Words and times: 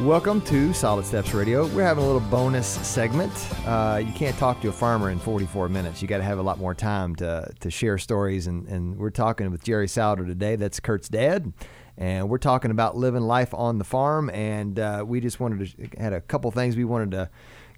Welcome 0.00 0.40
to 0.42 0.72
Solid 0.74 1.06
Steps 1.06 1.32
Radio. 1.34 1.68
We're 1.68 1.84
having 1.84 2.02
a 2.02 2.06
little 2.06 2.28
bonus 2.28 2.66
segment. 2.66 3.32
Uh, 3.64 4.02
you 4.04 4.12
can't 4.12 4.36
talk 4.36 4.60
to 4.62 4.68
a 4.68 4.72
farmer 4.72 5.10
in 5.10 5.20
44 5.20 5.68
minutes. 5.68 6.02
You 6.02 6.08
got 6.08 6.16
to 6.16 6.24
have 6.24 6.38
a 6.38 6.42
lot 6.42 6.58
more 6.58 6.74
time 6.74 7.14
to, 7.16 7.48
to 7.60 7.70
share 7.70 7.96
stories. 7.96 8.48
And, 8.48 8.66
and 8.66 8.98
we're 8.98 9.10
talking 9.10 9.52
with 9.52 9.62
Jerry 9.62 9.86
Souder 9.86 10.26
today. 10.26 10.56
That's 10.56 10.80
Kurt's 10.80 11.08
dad. 11.08 11.52
And 11.96 12.28
we're 12.28 12.38
talking 12.38 12.72
about 12.72 12.96
living 12.96 13.22
life 13.22 13.54
on 13.54 13.78
the 13.78 13.84
farm. 13.84 14.30
And 14.30 14.80
uh, 14.80 15.04
we 15.06 15.20
just 15.20 15.38
wanted 15.38 15.76
to, 15.78 16.00
had 16.00 16.12
a 16.12 16.20
couple 16.20 16.50
things 16.50 16.76
we 16.76 16.84
wanted 16.84 17.12
to 17.12 17.30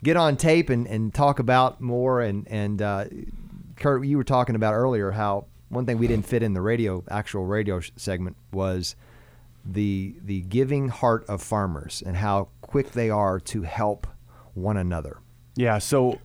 get 0.02 0.16
on 0.16 0.38
tape 0.38 0.70
and, 0.70 0.86
and 0.88 1.12
talk 1.12 1.38
about 1.38 1.82
more. 1.82 2.22
And, 2.22 2.48
and 2.48 2.80
uh, 2.80 3.04
Kurt, 3.76 4.06
you 4.06 4.16
were 4.16 4.24
talking 4.24 4.54
about 4.56 4.72
earlier 4.72 5.10
how 5.10 5.48
one 5.68 5.84
thing 5.84 5.98
we 5.98 6.06
didn't 6.06 6.26
fit 6.26 6.42
in 6.42 6.54
the 6.54 6.62
radio, 6.62 7.04
actual 7.10 7.44
radio 7.44 7.80
segment 7.96 8.36
was 8.52 8.96
the 9.68 10.14
the 10.22 10.42
giving 10.42 10.88
heart 10.88 11.24
of 11.28 11.42
farmers 11.42 12.02
and 12.04 12.16
how 12.16 12.48
quick 12.60 12.92
they 12.92 13.10
are 13.10 13.40
to 13.40 13.62
help 13.62 14.06
one 14.54 14.76
another. 14.76 15.18
Yeah, 15.56 15.78
so 15.78 16.18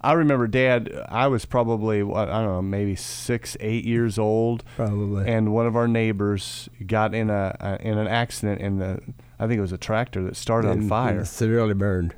I 0.00 0.12
remember 0.12 0.46
Dad. 0.46 0.92
I 1.08 1.26
was 1.26 1.44
probably 1.44 2.02
what, 2.02 2.28
I 2.28 2.42
don't 2.42 2.52
know, 2.52 2.62
maybe 2.62 2.94
six, 2.94 3.56
eight 3.60 3.84
years 3.84 4.18
old, 4.18 4.64
Probably. 4.76 5.28
and 5.28 5.52
one 5.52 5.66
of 5.66 5.74
our 5.76 5.88
neighbors 5.88 6.68
got 6.86 7.14
in 7.14 7.30
a, 7.30 7.56
a 7.60 7.78
in 7.80 7.98
an 7.98 8.06
accident, 8.06 8.60
and 8.60 8.80
the 8.80 9.00
I 9.38 9.46
think 9.46 9.58
it 9.58 9.62
was 9.62 9.72
a 9.72 9.78
tractor 9.78 10.22
that 10.24 10.36
started 10.36 10.68
on 10.70 10.88
fire, 10.88 11.18
and 11.18 11.28
severely 11.28 11.74
burned. 11.74 12.14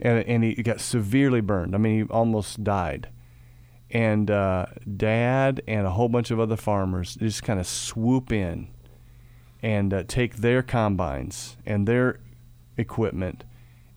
and 0.00 0.24
and 0.26 0.44
he 0.44 0.54
got 0.62 0.80
severely 0.80 1.40
burned. 1.40 1.74
I 1.74 1.78
mean, 1.78 2.04
he 2.06 2.12
almost 2.12 2.62
died. 2.62 3.08
And 3.92 4.30
uh, 4.30 4.66
Dad 4.96 5.62
and 5.66 5.84
a 5.84 5.90
whole 5.90 6.08
bunch 6.08 6.30
of 6.30 6.38
other 6.38 6.54
farmers 6.56 7.16
just 7.16 7.42
kind 7.42 7.58
of 7.58 7.66
swoop 7.66 8.30
in 8.30 8.68
and 9.62 9.92
uh, 9.92 10.04
take 10.06 10.36
their 10.36 10.62
combines 10.62 11.56
and 11.66 11.86
their 11.86 12.20
equipment 12.76 13.44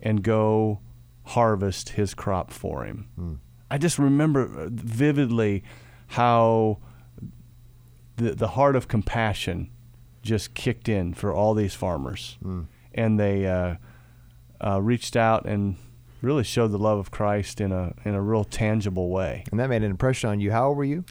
and 0.02 0.22
go 0.24 0.80
harvest 1.28 1.90
his 1.90 2.14
crop 2.14 2.52
for 2.52 2.84
him. 2.84 3.08
I 3.72 3.78
just 3.78 3.98
remember 3.98 4.68
vividly 4.70 5.64
how 6.08 6.80
the 8.18 8.36
the 8.36 8.50
heart 8.50 8.76
of 8.76 8.88
compassion 8.88 9.70
just 10.22 10.54
kicked 10.54 10.88
in 10.88 11.14
for 11.14 11.34
all 11.34 11.54
these 11.54 11.74
farmers, 11.74 12.38
and 12.94 13.20
they 13.20 13.48
uh, 13.48 13.76
uh, 14.62 14.82
reached 14.82 15.16
out 15.16 15.46
and 15.46 15.76
really 16.22 16.44
showed 16.44 16.72
the 16.72 16.78
love 16.78 17.00
of 17.00 17.10
Christ 17.12 17.60
in 17.60 17.72
a 17.72 17.94
in 18.06 18.14
a 18.14 18.22
real 18.22 18.44
tangible 18.44 19.10
way. 19.10 19.44
And 19.52 19.60
that 19.60 19.70
made 19.70 19.84
an 19.84 19.92
impression 19.92 20.30
on 20.30 20.40
you. 20.40 20.52
How 20.52 20.68
old 20.68 20.78
were 20.78 20.84
you? 20.84 21.04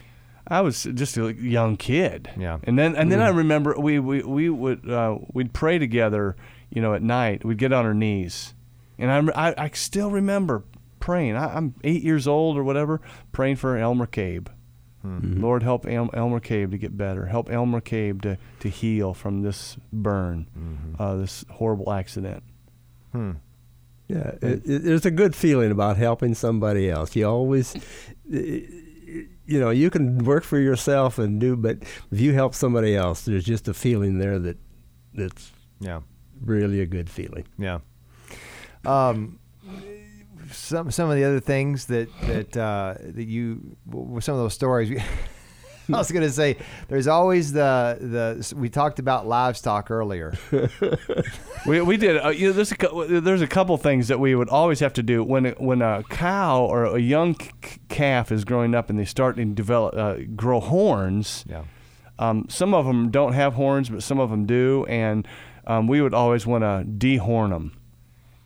I 0.47 0.61
was 0.61 0.83
just 0.83 1.17
a 1.17 1.33
young 1.33 1.77
kid. 1.77 2.29
Yeah. 2.37 2.59
And 2.63 2.77
then 2.77 2.95
and 2.95 3.11
then 3.11 3.21
I 3.21 3.29
remember 3.29 3.75
we 3.77 3.99
we, 3.99 4.21
we 4.23 4.49
would 4.49 4.89
uh, 4.89 5.17
we'd 5.33 5.53
pray 5.53 5.79
together, 5.79 6.35
you 6.69 6.81
know, 6.81 6.93
at 6.93 7.01
night. 7.01 7.45
We'd 7.45 7.57
get 7.57 7.71
on 7.71 7.85
our 7.85 7.93
knees, 7.93 8.53
and 8.97 9.09
I 9.31 9.49
I, 9.49 9.65
I 9.65 9.69
still 9.73 10.11
remember 10.11 10.63
praying. 10.99 11.35
I, 11.35 11.55
I'm 11.55 11.75
eight 11.83 12.03
years 12.03 12.27
old 12.27 12.57
or 12.57 12.63
whatever, 12.63 13.01
praying 13.31 13.57
for 13.57 13.77
Elmer 13.77 14.05
Cabe. 14.05 14.47
Lord, 15.05 15.63
help 15.63 15.85
El- 15.85 16.09
Elmer 16.13 16.39
Cabe 16.39 16.71
to 16.71 16.77
get 16.77 16.97
better. 16.97 17.25
Help 17.25 17.51
Elmer 17.51 17.81
Cabe 17.81 18.21
to, 18.21 18.37
to 18.61 18.69
heal 18.69 19.13
from 19.13 19.41
this 19.41 19.75
burn, 19.91 20.47
uh, 20.97 21.15
this 21.17 21.43
horrible 21.51 21.91
accident. 21.91 22.41
Hmm. 23.11 23.31
Yeah, 24.07 24.31
it, 24.41 24.61
it, 24.65 24.83
there's 24.83 25.05
a 25.05 25.11
good 25.11 25.35
feeling 25.35 25.71
about 25.71 25.97
helping 25.97 26.33
somebody 26.35 26.89
else. 26.89 27.17
You 27.17 27.27
always, 27.27 27.75
you 29.45 29.59
know, 29.59 29.69
you 29.71 29.89
can 29.89 30.19
work 30.25 30.43
for 30.43 30.57
yourself 30.59 31.19
and 31.19 31.39
do, 31.39 31.55
but 31.55 31.77
if 32.11 32.19
you 32.19 32.33
help 32.33 32.53
somebody 32.55 32.95
else, 32.95 33.23
there's 33.25 33.43
just 33.43 33.67
a 33.67 33.73
feeling 33.73 34.17
there 34.19 34.39
that 34.39 34.57
that's 35.13 35.51
Yeah. 35.79 36.01
really 36.41 36.79
a 36.81 36.85
good 36.85 37.09
feeling. 37.09 37.45
Yeah. 37.57 37.79
Um, 38.85 39.39
some 40.51 40.91
some 40.91 41.09
of 41.09 41.15
the 41.15 41.23
other 41.23 41.39
things 41.39 41.85
that 41.87 42.09
that 42.27 42.57
uh, 42.57 42.95
that 42.99 43.27
you 43.27 43.75
some 44.19 44.35
of 44.35 44.41
those 44.41 44.53
stories. 44.53 45.01
I 45.93 45.97
was 45.97 46.11
going 46.11 46.25
to 46.25 46.31
say, 46.31 46.57
there's 46.87 47.07
always 47.07 47.51
the 47.53 47.97
the 47.99 48.55
we 48.55 48.69
talked 48.69 48.99
about 48.99 49.27
livestock 49.27 49.91
earlier. 49.91 50.33
We, 51.65 51.79
we 51.79 51.95
did. 51.95 52.17
Uh, 52.17 52.29
you 52.29 52.47
know, 52.47 52.51
there's 52.53 52.73
a 52.73 53.21
there's 53.21 53.41
a 53.41 53.47
couple 53.47 53.77
things 53.77 54.09
that 54.09 54.19
we 54.19 54.35
would 54.35 54.49
always 54.49 54.81
have 54.81 54.91
to 54.93 55.03
do 55.03 55.23
when 55.23 55.45
when 55.51 55.81
a 55.81 56.03
cow 56.09 56.65
or 56.65 56.83
a 56.83 56.99
young 56.99 57.39
c- 57.39 57.49
calf 57.87 58.33
is 58.33 58.43
growing 58.43 58.75
up 58.75 58.89
and 58.89 58.99
they 58.99 59.05
start 59.05 59.37
to 59.37 59.45
develop 59.45 59.95
uh, 59.95 60.15
grow 60.35 60.59
horns. 60.59 61.45
Yeah. 61.47 61.63
Um, 62.19 62.47
some 62.49 62.73
of 62.73 62.85
them 62.85 63.11
don't 63.11 63.31
have 63.31 63.53
horns, 63.53 63.89
but 63.89 64.03
some 64.03 64.19
of 64.19 64.29
them 64.29 64.45
do, 64.45 64.85
and 64.89 65.25
um, 65.65 65.87
we 65.87 66.01
would 66.01 66.13
always 66.13 66.45
want 66.45 66.63
to 66.63 66.83
dehorn 66.85 67.51
them. 67.51 67.77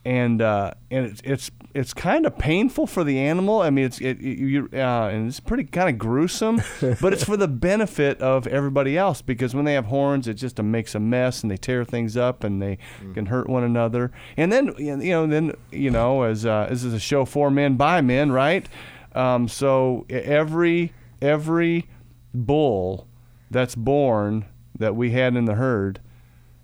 And 0.07 0.41
uh, 0.41 0.71
and 0.89 1.05
it's 1.05 1.21
it's 1.25 1.51
it's 1.73 1.93
kind 1.93 2.25
of 2.25 2.37
painful 2.37 2.87
for 2.87 3.03
the 3.03 3.19
animal. 3.19 3.61
I 3.61 3.69
mean, 3.69 3.83
it's 3.83 3.99
it, 3.99 4.19
you 4.21 4.69
uh, 4.71 5.09
and 5.09 5.27
it's 5.27 5.41
pretty 5.41 5.65
kind 5.65 5.89
of 5.89 5.97
gruesome, 5.97 6.61
but 7.01 7.11
it's 7.11 7.25
for 7.25 7.35
the 7.35 7.49
benefit 7.49 8.21
of 8.21 8.47
everybody 8.47 8.97
else 8.97 9.21
because 9.21 9.53
when 9.53 9.65
they 9.65 9.73
have 9.73 9.87
horns, 9.87 10.27
it 10.29 10.35
just 10.35 10.61
makes 10.61 10.95
a 10.95 10.99
mess 11.01 11.41
and 11.41 11.51
they 11.51 11.57
tear 11.57 11.83
things 11.83 12.15
up 12.15 12.45
and 12.45 12.61
they 12.61 12.77
can 13.13 13.25
hurt 13.25 13.49
one 13.49 13.63
another. 13.63 14.13
And 14.37 14.49
then 14.49 14.73
you 14.77 14.95
know 14.95 15.27
then 15.27 15.53
you 15.71 15.91
know 15.91 16.23
as 16.23 16.45
uh, 16.45 16.67
this 16.69 16.85
is 16.85 16.93
a 16.93 16.99
show 16.99 17.25
for 17.25 17.51
men 17.51 17.75
by 17.75 17.99
men, 17.99 18.31
right? 18.31 18.67
Um, 19.13 19.49
so 19.49 20.05
every 20.09 20.93
every 21.21 21.89
bull 22.33 23.07
that's 23.51 23.75
born 23.75 24.45
that 24.79 24.95
we 24.95 25.11
had 25.11 25.35
in 25.35 25.45
the 25.45 25.55
herd 25.55 25.99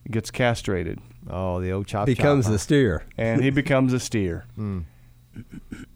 gets 0.10 0.32
castrated 0.32 1.00
Oh, 1.30 1.62
the 1.62 1.72
old 1.72 1.88
chop 1.88 2.06
Becomes 2.06 2.46
chop, 2.46 2.52
huh? 2.52 2.56
a 2.56 2.60
steer. 2.60 3.04
and 3.18 3.42
he 3.44 3.50
becomes 3.50 3.94
a 3.94 4.00
steer. 4.00 4.46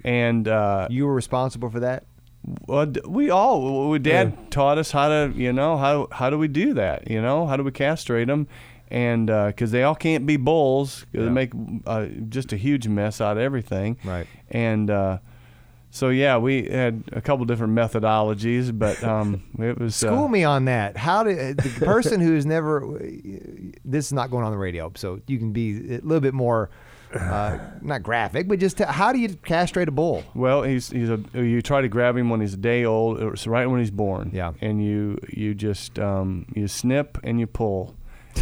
And 0.04 0.48
uh, 0.48 0.88
You 0.90 1.06
were 1.06 1.14
responsible 1.14 1.70
for 1.70 1.80
that. 1.82 2.06
well, 2.68 2.92
we 3.08 3.30
all, 3.30 3.90
we, 3.90 4.00
Dad 4.00 4.50
taught 4.52 4.78
us 4.78 4.92
how 4.92 5.10
to, 5.10 5.32
you 5.36 5.52
know, 5.54 5.78
how 5.78 6.08
how 6.12 6.30
do 6.30 6.38
we 6.38 6.48
do 6.48 6.74
that? 6.76 7.10
You 7.10 7.22
know, 7.22 7.46
how 7.46 7.58
do 7.58 7.64
we 7.64 7.72
castrate 7.72 8.28
them? 8.28 8.48
And 8.90 9.28
because 9.28 9.72
they 9.72 9.84
all 9.84 9.96
can't 9.96 10.26
be 10.26 10.38
bulls, 10.38 11.02
'cause 11.02 11.08
Yeah. 11.14 11.24
they 11.26 11.30
make 11.30 11.52
uh, 11.86 12.06
just 12.30 12.54
a 12.54 12.58
huge 12.58 12.88
mess 12.88 13.20
out 13.22 13.38
of 13.38 13.44
everything. 13.44 13.98
Right. 14.04 14.26
And 14.50 14.90
uh, 14.90 15.18
so 15.90 16.10
yeah, 16.10 16.38
we 16.38 16.66
had 16.66 17.04
a 17.12 17.22
couple 17.22 17.46
different 17.46 17.74
methodologies, 17.74 18.78
but 18.78 19.02
um, 19.04 19.44
it 19.60 19.80
was 19.80 20.04
uh, 20.04 20.08
School 20.08 20.28
me 20.28 20.44
on 20.44 20.66
that. 20.66 20.98
How 20.98 21.24
did 21.24 21.58
the 21.58 21.70
person 21.86 22.22
who's 22.22 22.46
never? 22.46 23.00
This 23.86 24.08
is 24.08 24.14
not 24.14 24.30
going 24.30 24.46
on 24.46 24.52
the 24.52 24.58
radio, 24.58 24.92
so 24.96 25.22
you 25.28 25.38
can 25.38 25.52
be 25.52 25.96
a 25.96 26.00
little 26.02 26.20
bit 26.20 26.34
more, 26.34 26.70
uh, 27.14 27.58
not 27.82 28.04
graphic, 28.04 28.48
but 28.48 28.60
just 28.60 28.78
tell, 28.78 28.92
how 28.92 29.14
do 29.14 29.20
you 29.20 29.30
castrate 29.30 29.88
a 29.88 29.92
bull? 29.92 30.24
Well, 30.36 30.64
he's 30.64 30.90
he's 30.90 31.10
a 31.10 31.20
you 31.34 31.62
try 31.62 31.82
to 31.82 31.88
grab 31.88 32.18
him 32.18 32.30
when 32.30 32.42
he's 32.42 32.54
a 32.54 32.58
day 32.58 32.86
old, 32.86 33.22
or 33.22 33.36
right 33.48 33.66
when 33.66 33.80
he's 33.80 33.92
born. 33.92 34.32
Yeah. 34.34 34.54
And 34.62 34.84
you 34.84 35.18
you 35.30 35.56
just 35.56 35.98
um, 36.00 36.46
you 36.54 36.68
snip 36.68 37.18
and 37.24 37.40
you 37.40 37.48
pull, 37.48 37.96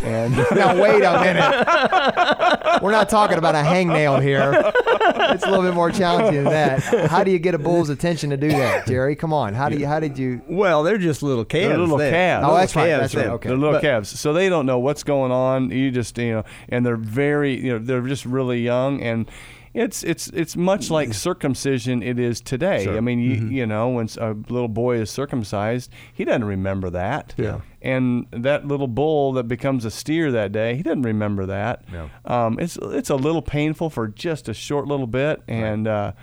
and 0.03 0.35
Now 0.51 0.81
wait 0.81 1.03
a 1.03 1.19
minute. 1.21 2.81
We're 2.81 2.91
not 2.91 3.09
talking 3.09 3.37
about 3.37 3.55
a 3.55 3.59
hangnail 3.59 4.21
here. 4.21 4.73
It's 5.17 5.43
a 5.43 5.49
little 5.49 5.63
bit 5.65 5.73
more 5.73 5.91
challenging 5.91 6.43
than 6.43 6.53
that. 6.53 7.09
How 7.09 7.23
do 7.23 7.31
you 7.31 7.39
get 7.39 7.55
a 7.55 7.57
bull's 7.57 7.89
attention 7.89 8.29
to 8.31 8.37
do 8.37 8.49
that, 8.49 8.85
Jerry? 8.87 9.15
Come 9.15 9.33
on. 9.33 9.53
How 9.53 9.69
do 9.69 9.77
you? 9.77 9.87
How 9.87 9.99
did 9.99 10.17
you? 10.17 10.41
Well, 10.47 10.83
they're 10.83 10.97
just 10.97 11.23
little 11.23 11.45
calves. 11.45 11.69
They're 11.69 11.77
little 11.77 11.97
then. 11.97 12.11
calves. 12.13 12.43
Oh, 12.43 12.47
Little 12.47 12.59
that's 12.61 12.75
right. 12.75 12.87
That's 12.89 13.15
right. 13.15 13.27
Okay. 13.27 13.49
they're 13.49 13.57
little 13.57 13.73
But- 13.75 13.81
calves, 13.81 14.19
so 14.19 14.33
they 14.33 14.49
don't 14.49 14.65
know 14.65 14.79
what's 14.79 15.03
going 15.03 15.31
on. 15.31 15.69
You 15.71 15.91
just 15.91 16.17
you 16.17 16.31
know, 16.33 16.43
and 16.69 16.85
they're 16.85 16.95
very 16.97 17.55
you 17.59 17.73
know 17.73 17.79
they're 17.79 18.01
just 18.01 18.25
really 18.25 18.59
young 18.61 19.01
and. 19.01 19.29
It's 19.75 20.03
it's 20.03 20.27
it's 20.29 20.55
much 20.55 20.89
like 20.89 21.13
circumcision 21.13 22.01
it 22.01 22.17
is 22.17 22.39
today. 22.39 22.85
Sure. 22.85 22.95
I 22.95 23.01
mean, 23.01 23.19
you, 23.19 23.47
you 23.49 23.65
know, 23.65 23.89
when 23.89 24.07
a 24.19 24.31
little 24.31 24.69
boy 24.69 24.99
is 24.99 25.11
circumcised, 25.11 25.91
he 26.13 26.23
doesn't 26.23 26.45
remember 26.45 26.89
that. 26.91 27.33
Yeah. 27.35 27.59
And 27.81 28.25
that 28.31 28.65
little 28.65 28.87
bull 28.87 29.33
that 29.33 29.49
becomes 29.49 29.83
a 29.83 29.91
steer 29.91 30.31
that 30.31 30.53
day, 30.53 30.77
he 30.77 30.81
doesn't 30.81 31.01
remember 31.01 31.45
that. 31.47 31.83
No. 31.91 32.09
Um, 32.23 32.57
it's 32.57 32.77
it's 32.83 33.09
a 33.09 33.17
little 33.17 33.41
painful 33.41 33.89
for 33.89 34.07
just 34.07 34.47
a 34.47 34.53
short 34.53 34.87
little 34.87 35.07
bit, 35.07 35.43
and 35.45 35.89
uh, 35.89 36.13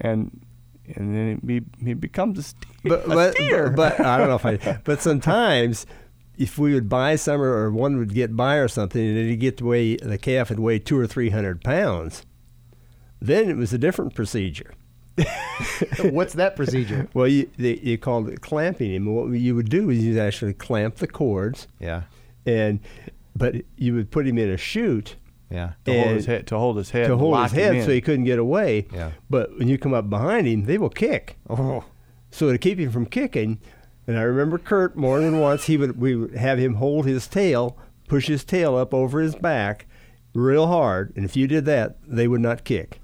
and 0.00 0.40
and 0.96 1.14
then 1.14 1.40
he, 1.46 1.84
he 1.84 1.92
becomes 1.92 2.38
a 2.38 2.42
steer. 2.42 2.72
but, 2.84 3.06
but, 3.06 3.34
steer. 3.34 3.68
but 3.68 4.00
I 4.00 4.16
don't 4.16 4.28
know 4.28 4.36
if 4.36 4.46
I. 4.46 4.80
But 4.84 5.02
sometimes, 5.02 5.84
if 6.38 6.56
we 6.56 6.72
would 6.72 6.88
buy 6.88 7.16
some, 7.16 7.42
or 7.42 7.70
one 7.70 7.98
would 7.98 8.14
get 8.14 8.34
by 8.34 8.56
or 8.56 8.68
something, 8.68 9.06
and 9.06 9.18
it'd 9.18 9.40
get 9.40 9.58
to 9.58 9.66
weigh 9.66 9.96
the 9.96 10.16
calf 10.16 10.48
would 10.48 10.58
weigh 10.58 10.78
two 10.78 10.98
or 10.98 11.06
three 11.06 11.28
hundred 11.28 11.62
pounds, 11.62 12.24
then 13.26 13.48
it 13.48 13.56
was 13.56 13.72
a 13.72 13.78
different 13.78 14.14
procedure. 14.14 14.72
What's 16.02 16.34
that 16.34 16.56
procedure? 16.56 17.08
Well, 17.14 17.28
you 17.28 17.50
they, 17.58 17.76
you 17.76 17.98
called 17.98 18.28
it 18.28 18.40
clamping 18.40 18.92
him. 18.94 19.06
What 19.14 19.26
you 19.32 19.54
would 19.54 19.68
do 19.68 19.90
is 19.90 20.02
you'd 20.04 20.18
actually 20.18 20.54
clamp 20.54 20.96
the 20.96 21.06
cords, 21.06 21.68
Yeah. 21.80 22.02
and 22.46 22.80
but 23.36 23.56
you 23.76 23.94
would 23.94 24.10
put 24.10 24.26
him 24.26 24.38
in 24.38 24.48
a 24.50 24.56
chute 24.56 25.16
Yeah. 25.50 25.72
to 25.84 25.92
hold 26.02 26.16
his 26.16 26.26
head 26.26 26.46
to 26.48 26.58
hold 26.58 26.76
his 26.78 26.90
head 26.90 27.06
to 27.08 27.16
hold 27.16 27.42
his 27.42 27.52
head 27.52 27.84
so 27.84 27.90
he 27.90 28.00
couldn't 28.00 28.24
get 28.24 28.38
away. 28.38 28.86
Yeah. 28.92 29.12
But 29.30 29.58
when 29.58 29.68
you 29.68 29.78
come 29.78 29.94
up 29.94 30.08
behind 30.08 30.46
him, 30.46 30.64
they 30.64 30.78
will 30.78 30.90
kick. 30.90 31.36
Oh. 31.48 31.84
So 32.30 32.50
to 32.50 32.56
keep 32.58 32.78
him 32.78 32.90
from 32.90 33.04
kicking, 33.06 33.58
and 34.06 34.18
I 34.18 34.22
remember 34.22 34.56
Kurt 34.58 34.96
more 34.96 35.20
than 35.20 35.38
once, 35.38 35.64
he 35.66 35.76
would 35.76 36.00
we 36.00 36.16
would 36.16 36.34
have 36.36 36.58
him 36.58 36.74
hold 36.74 37.06
his 37.06 37.26
tail, 37.28 37.76
push 38.08 38.28
his 38.28 38.44
tail 38.44 38.76
up 38.76 38.94
over 38.94 39.20
his 39.20 39.34
back, 39.34 39.86
real 40.34 40.66
hard, 40.68 41.12
and 41.16 41.24
if 41.26 41.36
you 41.36 41.46
did 41.46 41.66
that, 41.66 41.98
they 42.06 42.26
would 42.26 42.40
not 42.40 42.64
kick. 42.64 42.98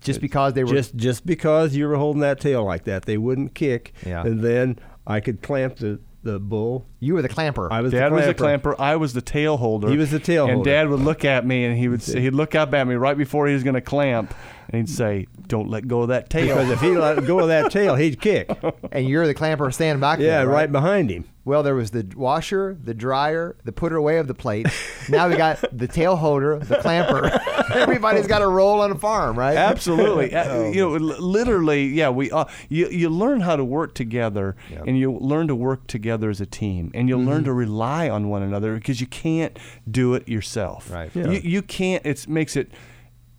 Just 0.00 0.20
because 0.20 0.52
they 0.52 0.64
were 0.64 0.72
Just 0.72 0.96
just 0.96 1.26
because 1.26 1.74
you 1.74 1.86
were 1.88 1.96
holding 1.96 2.20
that 2.20 2.40
tail 2.40 2.64
like 2.64 2.84
that, 2.84 3.04
they 3.04 3.18
wouldn't 3.18 3.54
kick. 3.54 3.92
Yeah. 4.06 4.22
And 4.22 4.40
then 4.40 4.78
I 5.06 5.20
could 5.20 5.42
clamp 5.42 5.76
the, 5.76 6.00
the 6.22 6.38
bull. 6.38 6.86
You 7.04 7.14
were 7.14 7.22
the 7.22 7.28
clamper. 7.28 7.68
I 7.70 7.80
was 7.80 7.92
Dad 7.92 8.10
the 8.10 8.16
was 8.16 8.26
the 8.26 8.34
clamper. 8.34 8.74
clamper. 8.74 8.80
I 8.82 8.96
was 8.96 9.12
the 9.12 9.22
tail 9.22 9.56
holder. 9.56 9.90
He 9.90 9.96
was 9.96 10.10
the 10.10 10.18
tail 10.18 10.42
holder. 10.46 10.52
and 10.52 10.58
holder. 10.58 10.70
Dad 10.70 10.88
would 10.88 11.00
look 11.00 11.24
at 11.24 11.46
me 11.46 11.64
and 11.64 11.76
he 11.76 11.88
would 11.88 12.02
say, 12.02 12.20
he'd 12.20 12.34
look 12.34 12.54
up 12.54 12.72
at 12.74 12.86
me 12.86 12.94
right 12.94 13.16
before 13.18 13.46
he 13.46 13.54
was 13.54 13.62
going 13.62 13.74
to 13.74 13.80
clamp, 13.80 14.34
and 14.70 14.78
he'd 14.80 14.88
say, 14.94 15.26
"Don't 15.46 15.68
let 15.68 15.86
go 15.86 16.02
of 16.02 16.08
that 16.08 16.30
tail." 16.30 16.56
Because 16.56 16.70
if 16.70 16.80
he 16.80 16.88
let 16.96 17.26
go 17.26 17.38
of 17.40 17.48
that 17.48 17.70
tail, 17.70 17.94
he'd 17.96 18.20
kick. 18.20 18.48
and 18.92 19.06
you're 19.08 19.26
the 19.26 19.34
clamper 19.34 19.70
standing 19.70 20.00
back 20.00 20.18
Yeah, 20.18 20.38
there, 20.38 20.48
right 20.48 20.70
behind 20.72 21.10
him. 21.10 21.26
Well, 21.46 21.62
there 21.62 21.74
was 21.74 21.90
the 21.90 22.10
washer, 22.16 22.74
the 22.82 22.94
dryer, 22.94 23.54
the 23.64 23.72
putter 23.72 23.96
away 23.96 24.16
of 24.16 24.26
the 24.26 24.32
plate. 24.34 24.66
Now 25.10 25.28
we 25.28 25.36
got 25.36 25.62
the 25.76 25.86
tail 25.86 26.16
holder, 26.16 26.58
the 26.58 26.76
clamper. 26.76 27.26
Everybody's 27.74 28.26
got 28.26 28.40
a 28.40 28.48
role 28.48 28.80
on 28.80 28.90
a 28.90 28.94
farm, 28.94 29.38
right? 29.38 29.54
Absolutely, 29.54 30.34
Uh, 30.34 30.44
Oh. 30.48 30.70
you 30.72 30.80
know, 30.80 30.96
literally, 30.96 31.88
yeah. 31.88 32.08
We 32.08 32.30
uh, 32.30 32.46
you 32.70 32.88
you 32.88 33.10
learn 33.10 33.40
how 33.42 33.56
to 33.56 33.64
work 33.64 33.94
together, 33.94 34.56
Yep. 34.70 34.84
and 34.86 34.98
you 34.98 35.12
learn 35.12 35.48
to 35.48 35.54
work 35.54 35.86
together 35.86 36.30
as 36.30 36.40
a 36.40 36.46
team, 36.46 36.90
and 36.94 37.08
you 37.08 37.16
Mm-hmm. 37.16 37.28
learn 37.28 37.44
to 37.44 37.52
rely 37.52 38.08
on 38.08 38.28
one 38.28 38.42
another 38.42 38.74
because 38.74 39.00
you 39.00 39.06
can't 39.06 39.58
do 39.90 40.14
it 40.14 40.28
yourself. 40.28 40.90
Right. 40.90 41.10
Yeah. 41.14 41.30
You 41.30 41.40
you 41.42 41.62
can't. 41.62 42.04
It 42.06 42.26
makes 42.28 42.56
it. 42.56 42.70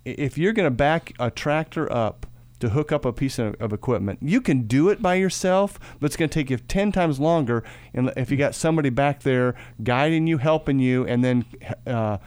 If 0.03 0.37
you're 0.37 0.53
going 0.53 0.67
to 0.67 0.71
back 0.75 1.13
a 1.19 1.31
tractor 1.31 1.91
up 1.91 2.27
to 2.59 2.69
hook 2.69 2.91
up 2.91 3.05
a 3.05 3.11
piece 3.11 3.37
of, 3.39 3.55
of 3.59 3.73
equipment, 3.73 4.19
you 4.21 4.39
can 4.39 4.67
do 4.67 4.89
it 4.89 5.01
by 5.01 5.15
yourself, 5.15 5.79
but 5.99 6.05
it's 6.05 6.15
going 6.15 6.29
to 6.29 6.33
take 6.39 6.49
you 6.51 6.57
ten 6.57 6.91
times 6.91 7.19
longer. 7.19 7.63
And 7.93 8.13
if 8.15 8.29
you 8.29 8.37
got 8.37 8.53
somebody 8.55 8.89
back 8.89 9.23
there 9.23 9.55
guiding 9.83 10.27
you, 10.27 10.37
helping 10.37 10.79
you, 10.79 11.05
and 11.07 11.23
then 11.23 11.45
uh, 11.87 12.17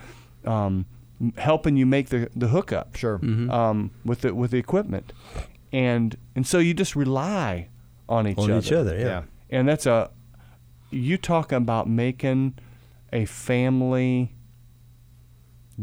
um, 0.44 0.86
helping 1.36 1.76
you 1.76 1.86
make 1.86 2.08
the 2.08 2.28
the 2.34 2.48
hookup 2.48 2.96
Sure. 2.96 3.20
um, 3.50 3.90
with 4.04 4.22
the 4.22 4.34
with 4.34 4.50
the 4.50 4.58
equipment, 4.58 5.12
and 5.72 6.16
and 6.34 6.46
so 6.46 6.58
you 6.58 6.74
just 6.74 6.96
rely 6.96 7.68
on 8.08 8.26
each 8.26 8.38
other. 8.38 8.44
On 8.44 8.50
other. 8.58 8.66
each 8.66 8.72
other, 8.72 8.96
yeah. 8.98 9.04
Yeah. 9.04 9.22
And 9.50 9.68
that's 9.68 9.86
a 9.86 10.10
you 10.90 11.16
talk 11.18 11.52
about 11.52 11.88
making 11.88 12.54
a 13.12 13.24
family 13.24 14.34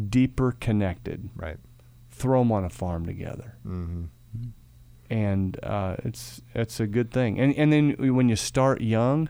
deeper 0.10 0.52
connected. 0.60 1.30
Right. 1.36 1.58
Throw 2.12 2.40
them 2.42 2.52
on 2.52 2.64
a 2.64 2.70
farm 2.70 3.06
together, 3.06 3.58
Mm-hmm. 3.68 4.06
and 5.10 5.60
uh, 5.64 5.98
it's 6.04 6.42
it's 6.54 6.80
a 6.80 6.88
good 6.88 7.12
thing. 7.12 7.40
And 7.40 7.54
and 7.56 7.72
then 7.74 8.16
when 8.16 8.30
you 8.30 8.36
start 8.36 8.82
young. 8.82 9.30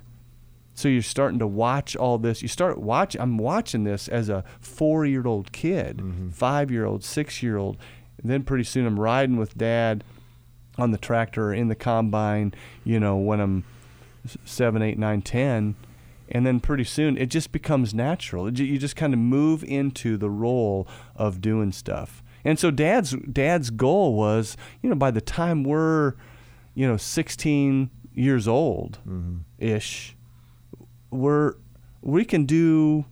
So 0.77 0.89
you're 0.89 1.03
starting 1.03 1.39
to 1.39 1.47
watch 1.47 1.95
all 1.95 2.17
this. 2.17 2.41
You 2.41 2.49
start 2.49 2.77
watch. 2.77 3.15
I'm 3.17 3.37
watching 3.37 3.85
this 3.85 4.09
as 4.09 4.27
a 4.27 4.43
four-year-old 4.59 5.53
kid, 5.53 5.99
Mhm. 5.99 6.33
five-year-old, 6.33 7.01
six-year-old. 7.01 7.77
Then 8.21 8.43
pretty 8.43 8.65
soon 8.65 8.85
I'm 8.85 8.99
riding 8.99 9.37
with 9.37 9.57
dad 9.57 10.03
on 10.77 10.91
the 10.91 10.97
tractor 10.97 11.45
or 11.45 11.53
in 11.53 11.69
the 11.69 11.75
combine. 11.75 12.53
You 12.83 12.99
know 12.99 13.15
when 13.15 13.39
I'm 13.39 13.63
seven, 14.45 14.81
eight, 14.81 14.97
nine, 14.97 15.21
ten, 15.21 15.75
and 16.29 16.45
then 16.45 16.59
pretty 16.59 16.83
soon 16.83 17.17
it 17.17 17.27
just 17.27 17.51
becomes 17.51 17.93
natural. 17.93 18.47
It, 18.47 18.59
you 18.59 18.77
just 18.77 18.95
kind 18.95 19.13
of 19.13 19.19
move 19.19 19.63
into 19.63 20.17
the 20.17 20.29
role 20.29 20.87
of 21.15 21.41
doing 21.41 21.71
stuff. 21.71 22.23
And 22.43 22.59
so 22.59 22.69
dad's 22.71 23.11
dad's 23.31 23.69
goal 23.69 24.13
was, 24.15 24.55
you 24.81 24.89
know, 24.89 24.95
by 24.95 25.11
the 25.11 25.21
time 25.21 25.63
we're, 25.63 26.13
you 26.73 26.87
know, 26.87 26.97
16 26.97 27.89
years 28.13 28.47
old, 28.47 28.99
Mm-hmm. 29.07 29.37
ish, 29.57 30.15
we're 31.11 31.55
we 32.01 32.23
can 32.25 32.45
do 32.45 33.05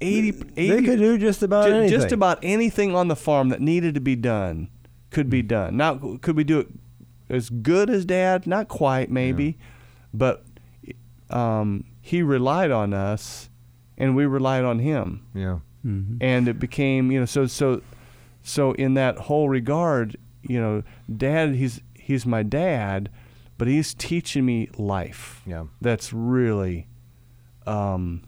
80, 0.00 0.28
80 0.56 0.68
They 0.70 0.82
could 0.82 0.98
do 0.98 1.16
just 1.18 1.42
about 1.42 1.68
Ju- 1.68 1.74
anything. 1.74 2.00
just 2.00 2.12
about 2.12 2.38
anything 2.42 2.94
on 2.96 3.08
the 3.08 3.16
farm 3.16 3.50
that 3.50 3.60
needed 3.60 3.94
to 3.94 4.00
be 4.00 4.16
done 4.16 4.68
could 5.10 5.30
be 5.30 5.42
done. 5.42 5.76
Now, 5.76 6.16
could 6.22 6.36
we 6.36 6.42
do 6.44 6.60
it 6.60 6.68
as 7.32 7.50
good 7.50 7.90
as 7.90 8.04
Dad? 8.04 8.46
Not 8.46 8.68
quite, 8.68 9.10
maybe, 9.10 9.58
but 10.14 10.44
um, 11.30 11.84
he 12.00 12.22
relied 12.22 12.70
on 12.70 12.92
us, 12.94 13.48
and 13.98 14.14
we 14.14 14.26
relied 14.26 14.64
on 14.64 14.78
him, 14.78 15.26
Yeah. 15.34 15.58
Mhm. 15.84 16.18
and 16.20 16.46
it 16.46 16.60
became 16.60 17.10
you 17.10 17.18
know 17.18 17.26
so 17.26 17.46
so 17.46 17.82
so 18.42 18.72
in 18.72 18.94
that 18.94 19.16
whole 19.18 19.48
regard, 19.48 20.16
you 20.42 20.60
know, 20.60 20.82
Dad 21.16 21.54
he's 21.56 21.80
he's 21.94 22.24
my 22.26 22.42
dad, 22.44 23.08
but 23.58 23.66
he's 23.68 23.94
teaching 23.94 24.44
me 24.44 24.68
life. 24.76 25.42
Yeah. 25.46 25.64
That's 25.80 26.12
really. 26.12 26.86
Um, 27.66 28.22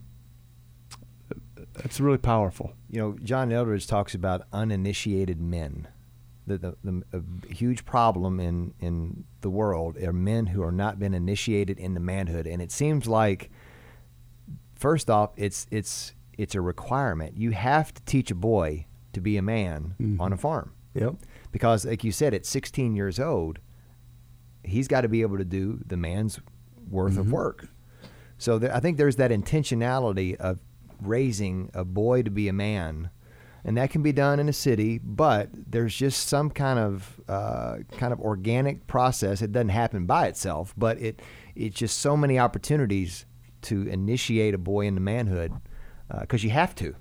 that's 1.75 1.99
really 2.01 2.19
powerful. 2.19 2.73
You 2.89 3.01
know, 3.01 3.17
John 3.25 3.51
Eldredge 3.51 3.87
talks 3.89 4.15
about 4.15 4.43
uninitiated 4.53 5.41
men. 5.41 5.89
The, 6.47 6.59
the, 6.59 6.77
the 6.85 7.03
a 7.13 7.53
huge 7.55 7.85
problem 7.87 8.39
in, 8.39 8.75
in 8.79 9.25
the 9.41 9.49
world 9.49 9.97
are 9.97 10.13
men 10.13 10.47
who 10.47 10.63
are 10.63 10.73
not 10.73 10.99
been 10.99 11.15
initiated 11.15 11.79
into 11.79 12.01
manhood, 12.01 12.47
and 12.47 12.61
it 12.61 12.71
seems 12.71 13.07
like, 13.07 13.51
first 14.75 15.09
off, 15.11 15.31
it's 15.37 15.67
it's 15.71 16.13
it's 16.37 16.55
a 16.55 16.61
requirement. 16.61 17.37
You 17.39 17.53
have 17.53 17.95
to 17.95 18.03
teach 18.03 18.31
a 18.31 18.35
boy 18.35 18.87
to 19.13 19.21
be 19.21 19.37
a 19.37 19.43
man 19.43 19.95
Mhm. 20.01 20.21
on 20.21 20.33
a 20.33 20.37
farm 20.37 20.73
Yep. 20.95 21.15
because, 21.53 21.87
like 21.87 22.03
you 22.05 22.11
said, 22.13 22.35
at 22.35 22.45
16 22.45 22.97
years 22.97 23.21
old, 23.21 23.61
he's 24.65 24.89
got 24.89 25.03
to 25.03 25.09
be 25.09 25.23
able 25.23 25.39
to 25.39 25.45
do 25.45 25.81
the 25.87 25.97
man's 25.97 26.41
worth 26.91 27.17
of 27.17 27.27
Mhm. 27.27 27.31
work. 27.31 27.69
So 28.37 28.61
I 28.73 28.81
think 28.81 28.97
there's 28.99 29.17
that 29.17 29.31
intentionality 29.31 30.35
of 30.37 30.59
raising 31.01 31.71
a 31.73 31.85
boy 31.85 32.23
to 32.23 32.31
be 32.31 32.49
a 32.49 32.53
man, 32.53 33.11
and 33.65 33.77
that 33.77 33.91
can 33.91 34.03
be 34.03 34.13
done 34.13 34.39
in 34.41 34.49
a 34.49 34.53
city. 34.53 34.99
But 34.99 35.49
there's 35.53 35.95
just 35.95 36.29
some 36.29 36.51
kind 36.51 36.79
of 36.79 37.21
uh, 37.29 37.79
kind 37.99 38.13
of 38.13 38.21
organic 38.21 38.87
process. 38.87 39.43
It 39.43 39.53
doesn't 39.53 39.71
happen 39.71 40.07
by 40.07 40.27
itself, 40.27 40.75
but 40.77 41.01
it 41.01 41.21
it's 41.55 41.77
just 41.77 41.99
so 41.99 42.17
many 42.17 42.39
opportunities 42.39 43.27
to 43.63 43.83
initiate 43.89 44.53
a 44.55 44.59
boy 44.59 44.87
into 44.87 45.01
manhood 45.01 45.53
because 46.21 46.45
you 46.45 46.51
have 46.51 46.75
to. 46.77 46.95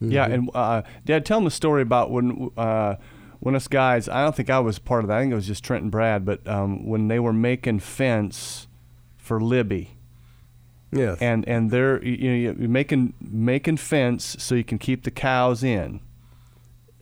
Yeah, 0.00 0.28
Mhm. 0.28 0.34
and 0.34 0.50
uh, 0.54 0.82
Dad, 1.04 1.24
tell 1.24 1.38
them 1.38 1.44
the 1.44 1.50
story 1.50 1.80
about 1.82 2.10
when 2.10 2.50
uh, 2.56 2.96
when 3.40 3.54
us 3.54 3.68
guys. 3.68 4.08
I 4.08 4.22
don't 4.22 4.34
think 4.34 4.50
I 4.50 4.58
was 4.58 4.78
part 4.78 5.04
of 5.04 5.08
that. 5.08 5.18
I 5.18 5.20
think 5.22 5.32
it 5.32 5.36
was 5.36 5.46
just 5.46 5.64
Trent 5.64 5.82
and 5.82 5.90
Brad. 5.92 6.24
But 6.24 6.46
um, 6.48 6.86
when 6.88 7.08
they 7.08 7.18
were 7.20 7.32
making 7.32 7.78
fence 7.80 8.66
for 9.16 9.40
Libby, 9.40 9.96
Yes. 10.92 11.18
and 11.20 11.48
and 11.48 11.70
they're 11.70 12.02
you 12.04 12.30
know 12.30 12.52
you're 12.60 12.68
making 12.68 13.14
making 13.20 13.78
fence 13.78 14.36
so 14.38 14.54
you 14.54 14.64
can 14.64 14.78
keep 14.78 15.04
the 15.04 15.10
cows 15.10 15.64
in. 15.64 16.00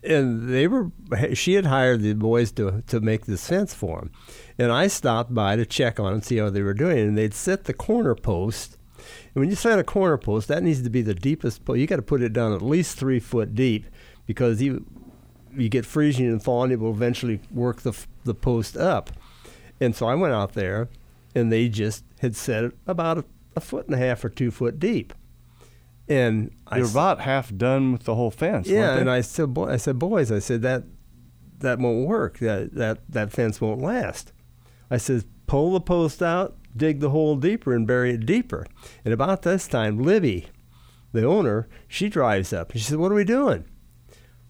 and 0.04 0.49
they 0.49 0.66
were 0.68 0.90
she 1.35 1.54
had 1.54 1.66
hired 1.66 2.00
the 2.02 2.14
boys 2.14 2.52
to 2.52 2.82
to 2.87 3.00
make 3.00 3.26
this 3.26 3.49
fence 3.49 3.75
for 3.75 3.99
them 3.99 4.11
and 4.59 4.70
i 4.73 4.87
stopped 4.87 5.35
by 5.35 5.56
to 5.56 5.66
check 5.66 5.99
on 6.00 6.12
and 6.12 6.25
see 6.25 6.37
how 6.38 6.49
they 6.50 6.62
were 6.62 6.73
doing 6.73 6.99
and 6.99 7.18
they'd 7.18 7.35
set 7.35 7.64
the 7.64 7.75
corner 7.75 8.14
post 8.14 8.78
and 9.35 9.40
when 9.40 9.50
you 9.50 9.56
set 9.56 9.78
a 9.78 9.85
corner 9.85 10.16
post 10.16 10.47
that 10.49 10.62
needs 10.62 10.82
to 10.82 10.90
be 10.90 11.02
the 11.02 11.14
deepest 11.14 11.64
post 11.64 11.78
you 11.80 11.87
got 11.87 11.97
to 11.97 12.02
put 12.02 12.23
it 12.23 12.32
down 12.32 12.52
at 12.52 12.62
least 12.62 12.97
three 12.97 13.18
foot 13.20 13.54
deep 13.54 13.87
because 14.26 14.62
you 14.62 14.87
you 15.56 15.68
get 15.68 15.85
freezing 15.85 16.26
and 16.26 16.40
thawing 16.42 16.70
it 16.70 16.78
will 16.78 16.92
eventually 16.92 17.40
work 17.50 17.82
the 17.82 17.92
the 18.25 18.35
post 18.35 18.76
up 18.76 19.11
and 19.80 19.97
so 19.97 20.06
i 20.06 20.14
went 20.14 20.32
out 20.32 20.52
there 20.52 20.88
and 21.35 21.50
they 21.52 21.68
just 21.68 22.04
had 22.20 22.35
set 22.37 22.64
it 22.64 22.73
about 22.87 23.18
a, 23.18 23.25
a 23.62 23.64
foot 23.67 23.87
and 23.87 23.95
a 23.95 23.99
half 23.99 24.25
or 24.25 24.29
two 24.29 24.50
foot 24.50 24.79
deep 24.79 25.12
and 26.09 26.50
I 26.67 26.76
They're 26.76 26.85
s- 26.87 26.90
about 26.90 27.21
half 27.21 27.55
done 27.57 27.93
with 27.93 28.05
the 28.05 28.14
whole 28.17 28.31
fence. 28.31 28.67
yeah, 28.69 28.97
and? 28.97 29.09
I 29.11 29.21
said, 29.21 29.55
boy, 29.55 29.71
I 29.71 29.76
said, 29.76 29.99
boys, 29.99 30.33
I 30.33 30.40
said 30.40 30.62
that 30.62 30.83
that 31.61 31.79
won't 31.79 32.07
work. 32.07 32.38
That 32.38 32.75
that 32.75 32.99
that 33.09 33.31
fence 33.33 33.61
won't 33.61 33.81
last. 33.81 34.33
I 34.90 34.97
said, 34.97 35.25
pull 35.47 35.73
the 35.73 35.81
post 35.81 36.21
out, 36.23 36.57
dig 36.76 36.99
the 37.00 37.11
hole 37.11 37.37
deeper, 37.37 37.73
and 37.75 37.87
bury 37.87 38.11
it 38.12 38.26
deeper. 38.26 38.67
And 39.05 39.14
about 39.14 39.43
this 39.43 39.69
time, 39.69 39.99
Libby, 40.02 40.47
the 41.12 41.25
owner, 41.25 41.69
she 41.87 42.09
drives 42.09 42.52
up 42.52 42.73
and 42.73 42.81
she 42.81 42.87
said, 42.87 42.99
"What 42.99 43.12
are 43.12 43.17
we 43.17 43.25
doing?" 43.25 43.64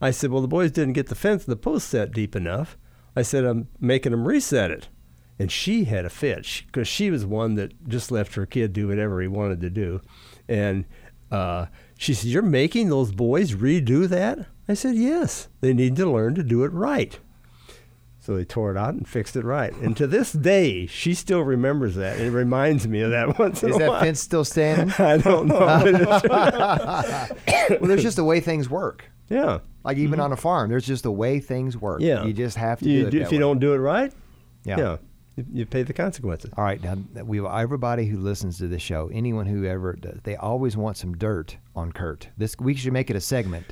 I 0.01 0.13
said, 0.13 0.31
"Well, 0.31 0.41
the 0.43 0.49
boys 0.49 0.71
didn't 0.71 0.95
get 0.95 1.09
the 1.09 1.15
fence 1.15 1.45
and 1.45 1.53
the 1.53 1.57
post 1.57 1.89
set 1.89 2.13
deep 2.13 2.35
enough." 2.35 2.79
I 3.15 3.21
said, 3.23 3.45
"I'm 3.45 3.69
making 3.81 4.13
them 4.13 4.27
reset 4.27 4.71
it." 4.71 4.89
And 5.41 5.51
she 5.51 5.85
had 5.85 6.05
a 6.05 6.11
fit 6.11 6.63
because 6.67 6.87
she 6.87 7.11
was 7.11 7.25
one 7.27 7.55
that 7.57 7.89
just 7.89 8.13
left 8.13 8.35
her 8.35 8.47
kid 8.47 8.73
do 8.73 8.89
whatever 8.89 9.21
he 9.21 9.27
wanted 9.29 9.61
to 9.63 9.71
do, 9.71 10.01
and 10.49 10.85
uh, 11.31 11.67
she 11.99 12.13
said, 12.15 12.31
"You're 12.31 12.43
making 12.43 12.89
those 12.91 13.11
boys 13.13 13.55
redo 13.55 14.07
that?" 14.09 14.47
I 14.69 14.75
said, 14.75 14.95
"Yes. 14.97 15.49
They 15.61 15.73
need 15.73 15.97
to 15.97 16.11
learn 16.11 16.35
to 16.37 16.43
do 16.43 16.63
it 16.65 16.73
right." 16.73 17.19
So 18.23 18.37
they 18.37 18.45
tore 18.45 18.71
it 18.71 18.77
out 18.77 18.93
and 18.93 19.09
fixed 19.09 19.35
it 19.35 19.45
right. 19.47 19.73
And 19.77 19.97
to 19.97 20.07
this 20.07 20.31
day, 20.33 20.85
she 20.87 21.15
still 21.15 21.41
remembers 21.41 21.95
that. 21.95 22.19
And 22.19 22.27
it 22.27 22.31
reminds 22.33 22.87
me 22.87 23.01
of 23.01 23.11
that 23.13 23.39
once 23.39 23.63
in 23.63 23.71
Is 23.71 23.79
that 23.79 23.89
while. 23.89 24.01
fence 24.03 24.21
still 24.21 24.45
standing? 24.45 24.91
I 25.05 25.17
don't 25.17 25.47
know. 25.47 25.57
well, 26.29 27.79
there's 27.81 28.03
just 28.03 28.17
the 28.17 28.25
way 28.25 28.41
things 28.41 28.69
work. 28.69 29.05
yeah. 29.29 29.61
Like 29.85 29.97
even 29.97 30.21
on 30.21 30.33
a 30.33 30.37
farm, 30.37 30.69
there's 30.69 30.87
just 30.87 31.05
the 31.05 31.11
way 31.11 31.41
things 31.41 31.79
work. 31.79 32.03
Yeah. 32.03 32.25
You 32.25 32.35
just 32.35 32.59
have 32.59 32.81
to 32.81 32.89
You 32.91 33.03
do 33.03 33.07
it 33.07 33.11
do- 33.13 33.21
if 33.23 33.33
you 33.33 33.39
way. 33.39 33.41
don't 33.41 33.59
do 33.59 33.73
it 33.73 33.79
right, 33.79 34.13
Yeah. 34.65 34.77
yeah. 34.79 34.97
You, 35.37 35.67
pay 35.67 35.83
the 35.83 35.93
consequences. 35.93 36.51
All 36.57 36.65
right, 36.65 36.83
now 36.83 36.97
we 37.25 37.45
everybody 37.47 38.07
who 38.07 38.19
listens 38.19 38.59
to 38.59 38.69
this 38.69 38.83
show, 38.83 39.11
anyone 39.13 39.47
who 39.47 39.65
ever 39.65 39.95
does, 39.95 40.21
they 40.23 40.37
always 40.37 40.77
want 40.77 40.97
some 40.97 41.17
dirt 41.17 41.57
on 41.75 41.93
Kurt. 41.93 42.29
This 42.37 42.57
we 42.59 42.75
should 42.75 42.93
make 42.93 43.11
it 43.11 43.17
a 43.17 43.21
segment, 43.21 43.67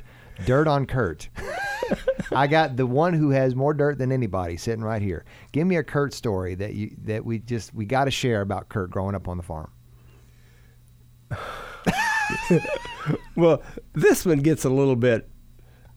dirt 0.45 0.67
on 0.67 0.85
Kurt. 0.85 1.29
I 2.31 2.47
got 2.47 2.77
the 2.77 2.85
one 2.85 3.13
who 3.13 3.29
has 3.31 3.55
more 3.55 3.73
dirt 3.73 3.97
than 3.97 4.11
anybody 4.11 4.57
sitting 4.57 4.83
right 4.83 5.01
here. 5.01 5.25
Give 5.51 5.65
me 5.67 5.77
a 5.77 5.83
Kurt 5.83 6.13
story 6.13 6.55
that 6.55 6.73
you 6.73 6.95
that 7.03 7.25
we 7.25 7.39
just 7.39 7.73
we 7.73 7.85
got 7.85 8.05
to 8.05 8.11
share 8.11 8.41
about 8.41 8.69
Kurt 8.69 8.91
growing 8.91 9.15
up 9.15 9.27
on 9.27 9.37
the 9.37 9.43
farm. 9.43 9.71
Well, 13.35 13.63
this 13.93 14.25
one 14.25 14.39
gets 14.39 14.65
a 14.65 14.69
little 14.69 14.95
bit. 14.95 15.29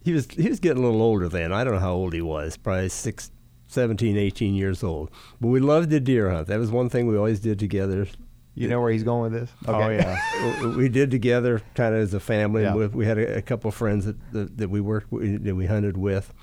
He 0.04 0.12
was 0.12 0.26
he 0.30 0.48
was 0.48 0.60
getting 0.60 0.82
a 0.82 0.86
little 0.86 1.02
older 1.02 1.28
then. 1.28 1.52
I 1.52 1.64
don't 1.64 1.74
know 1.74 1.80
how 1.80 1.92
old 1.92 2.12
he 2.12 2.22
was. 2.22 2.56
Probably 2.56 2.88
six, 2.88 3.30
17, 3.72 4.16
18 4.16 4.54
years 4.54 4.82
old. 4.82 5.10
But 5.40 5.48
we 5.48 5.60
loved 5.60 5.90
the 5.90 6.00
deer 6.00 6.30
hunt. 6.30 6.48
That 6.48 6.58
was 6.58 6.70
one 6.70 6.88
thing 6.88 7.06
we 7.06 7.16
always 7.16 7.40
did 7.40 7.58
together. 7.58 8.06
You 8.54 8.68
know 8.68 8.82
where 8.82 8.92
he's 8.92 9.02
going 9.02 9.32
with 9.32 9.40
this? 9.40 9.50
Oh 9.66 9.88
yeah. 9.88 10.18
we 10.76 10.90
did 10.90 11.10
together 11.10 11.62
kind 11.74 11.94
of 11.94 12.02
as 12.02 12.12
a 12.12 12.20
family. 12.20 12.62
Yeah. 12.62 12.74
We, 12.74 12.86
we 12.88 13.06
had 13.06 13.16
a, 13.16 13.38
a 13.38 13.42
couple 13.42 13.70
of 13.70 13.74
friends 13.74 14.04
that, 14.04 14.32
that, 14.32 14.58
that 14.58 14.68
we 14.68 14.80
worked 14.80 15.10
with, 15.10 15.42
that 15.44 15.54
we 15.54 15.66
hunted 15.66 15.96
with, 15.96 16.34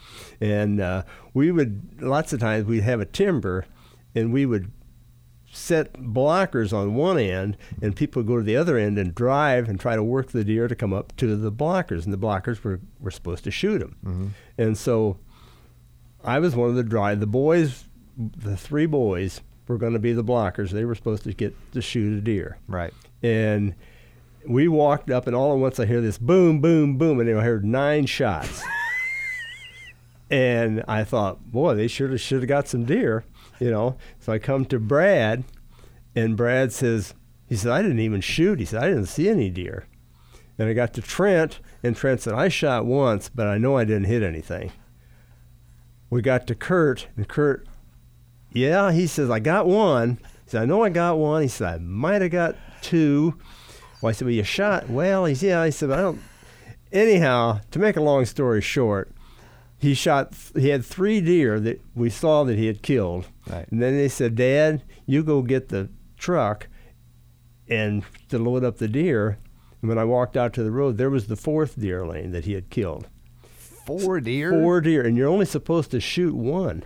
and 0.42 0.82
uh, 0.82 1.04
we 1.36 1.52
would 1.52 2.02
lots 2.02 2.34
of 2.34 2.40
times 2.40 2.66
we'd 2.66 2.82
have 2.82 3.00
a 3.00 3.06
timber, 3.06 3.66
and 4.16 4.34
we 4.34 4.48
would 4.48 4.72
set 5.52 5.94
blockers 5.94 6.74
on 6.74 6.96
one 6.96 7.20
end, 7.20 7.58
and 7.80 7.96
people 7.96 8.22
would 8.22 8.28
go 8.28 8.38
to 8.38 8.44
the 8.44 8.56
other 8.56 8.78
end 8.78 8.98
and 8.98 9.14
drive 9.14 9.70
and 9.70 9.80
try 9.80 9.96
to 9.96 10.04
work 10.04 10.32
the 10.32 10.44
deer 10.44 10.68
to 10.68 10.76
come 10.76 10.94
up 10.94 11.16
to 11.18 11.36
the 11.36 11.52
blockers, 11.52 12.06
and 12.06 12.14
the 12.14 12.18
blockers 12.18 12.64
were, 12.64 12.80
were 13.00 13.12
supposed 13.12 13.44
to 13.44 13.52
shoot 13.52 13.80
them, 13.80 14.34
and 14.58 14.78
so 14.80 15.18
I 16.24 16.40
was 16.40 16.56
one 16.56 16.70
of 16.70 16.76
the 16.76 16.84
drive. 16.84 17.20
The 17.20 17.28
boys, 17.28 17.86
the 18.18 18.58
three 18.58 18.86
boys, 18.86 19.42
were 19.68 19.78
going 19.78 19.94
to 19.94 20.00
be 20.00 20.14
the 20.14 20.24
blockers. 20.24 20.72
They 20.72 20.86
were 20.86 20.96
supposed 20.96 21.24
to 21.24 21.34
get 21.34 21.56
to 21.74 21.82
shoot 21.82 22.18
a 22.18 22.22
deer 22.22 22.58
Right. 22.68 22.94
and 23.22 23.76
we 24.48 24.68
walked 24.70 25.12
up, 25.12 25.28
and 25.28 25.36
all 25.36 25.54
at 25.54 25.60
once 25.60 25.80
I 25.82 25.86
hear 25.86 26.00
this 26.02 26.18
boom, 26.18 26.62
boom, 26.62 26.98
boom, 26.98 27.20
and 27.20 27.30
I 27.30 27.44
heard 27.44 27.66
nine 27.66 28.06
shots. 28.06 28.64
and 30.32 30.84
I 30.88 31.04
thought, 31.04 31.52
boy, 31.52 31.76
they 31.76 31.88
should 31.88 32.12
have 32.12 32.22
should 32.22 32.42
have 32.42 32.48
got 32.48 32.68
some 32.68 32.86
deer, 32.86 33.26
you 33.60 33.70
know. 33.70 33.98
So 34.20 34.32
I 34.32 34.40
come 34.40 34.66
to 34.66 34.80
Brad, 34.80 35.44
and 36.16 36.38
Brad 36.38 36.72
says, 36.72 37.14
he 37.48 37.56
said, 37.56 37.72
I 37.72 37.82
didn't 37.82 38.00
even 38.00 38.22
shoot. 38.22 38.60
He 38.60 38.66
said, 38.66 38.82
I 38.84 38.88
didn't 38.88 39.08
see 39.08 39.28
any 39.30 39.50
deer. 39.50 39.86
And 40.58 40.70
I 40.70 40.74
got 40.74 40.94
to 40.94 41.02
Trent, 41.02 41.60
and 41.84 41.96
Trent 41.96 42.22
said, 42.22 42.34
I 42.34 42.48
shot 42.48 42.86
once, 42.86 43.30
but 43.30 43.48
I 43.48 43.58
know 43.58 43.78
I 43.78 43.84
didn't 43.86 44.06
hit 44.06 44.24
anything. 44.24 44.72
We 46.10 46.22
got 46.22 46.48
to 46.48 46.56
Kurt, 46.56 47.08
and 47.16 47.28
Kurt, 47.28 47.68
yeah, 48.52 48.92
he 48.92 49.06
says, 49.06 49.30
I 49.30 49.40
got 49.40 49.68
one. 49.68 50.18
He 50.46 50.52
said, 50.52 50.64
I 50.64 50.66
know 50.66 50.84
I 50.84 50.90
got 50.90 51.18
one. 51.18 51.44
He 51.44 51.48
said, 51.48 51.76
I 51.76 51.78
might 51.78 52.22
have 52.22 52.32
got 52.32 52.56
two. 52.82 53.38
Well, 54.02 54.10
I 54.10 54.14
said, 54.14 54.26
well, 54.26 54.34
you 54.34 54.44
shot. 54.44 54.90
Well, 54.90 55.26
he 55.26 55.36
said, 55.36 55.48
yeah. 55.48 55.62
I 55.62 55.70
said, 55.70 55.92
I 55.92 55.98
don't. 55.98 56.22
Anyhow, 56.92 57.60
to 57.72 57.80
make 57.80 57.96
a 57.96 58.02
long 58.02 58.26
story 58.26 58.62
short, 58.62 59.12
he 59.78 59.94
shot. 59.94 60.34
He 60.56 60.70
had 60.70 60.84
three 60.84 61.22
deer 61.22 61.60
that 61.60 61.82
we 61.94 62.10
saw 62.10 62.44
that 62.46 62.58
he 62.58 62.66
had 62.66 62.82
killed. 62.82 63.28
Right. 63.48 63.68
And 63.72 63.82
then 63.82 63.96
they 63.96 64.10
said, 64.10 64.36
Dad, 64.36 64.82
you 65.06 65.24
go 65.24 65.44
get 65.44 65.70
the 65.70 65.90
truck 66.18 66.68
and 67.68 68.04
to 68.30 68.40
load 68.40 68.64
up 68.64 68.78
the 68.78 68.88
deer. 68.88 69.38
And 69.82 69.90
when 69.90 70.00
I 70.00 70.06
walked 70.06 70.36
out 70.36 70.54
to 70.54 70.64
the 70.64 70.72
road, 70.72 70.98
there 70.98 71.12
was 71.12 71.28
the 71.28 71.36
fourth 71.36 71.80
deer 71.80 72.06
lane 72.06 72.32
that 72.32 72.46
he 72.46 72.54
had 72.54 72.72
killed. 72.72 73.08
Four 73.90 74.20
deer. 74.22 74.52
Four 74.52 74.82
deer, 74.82 75.06
and 75.06 75.18
you're 75.18 75.28
only 75.28 75.46
supposed 75.46 75.92
to 75.92 76.00
shoot 76.00 76.34
one. 76.36 76.84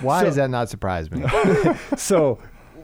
Why 0.00 0.22
does 0.24 0.36
that 0.36 0.50
not 0.50 0.68
surprise 0.68 1.10
me? 1.10 1.24
so 1.96 2.38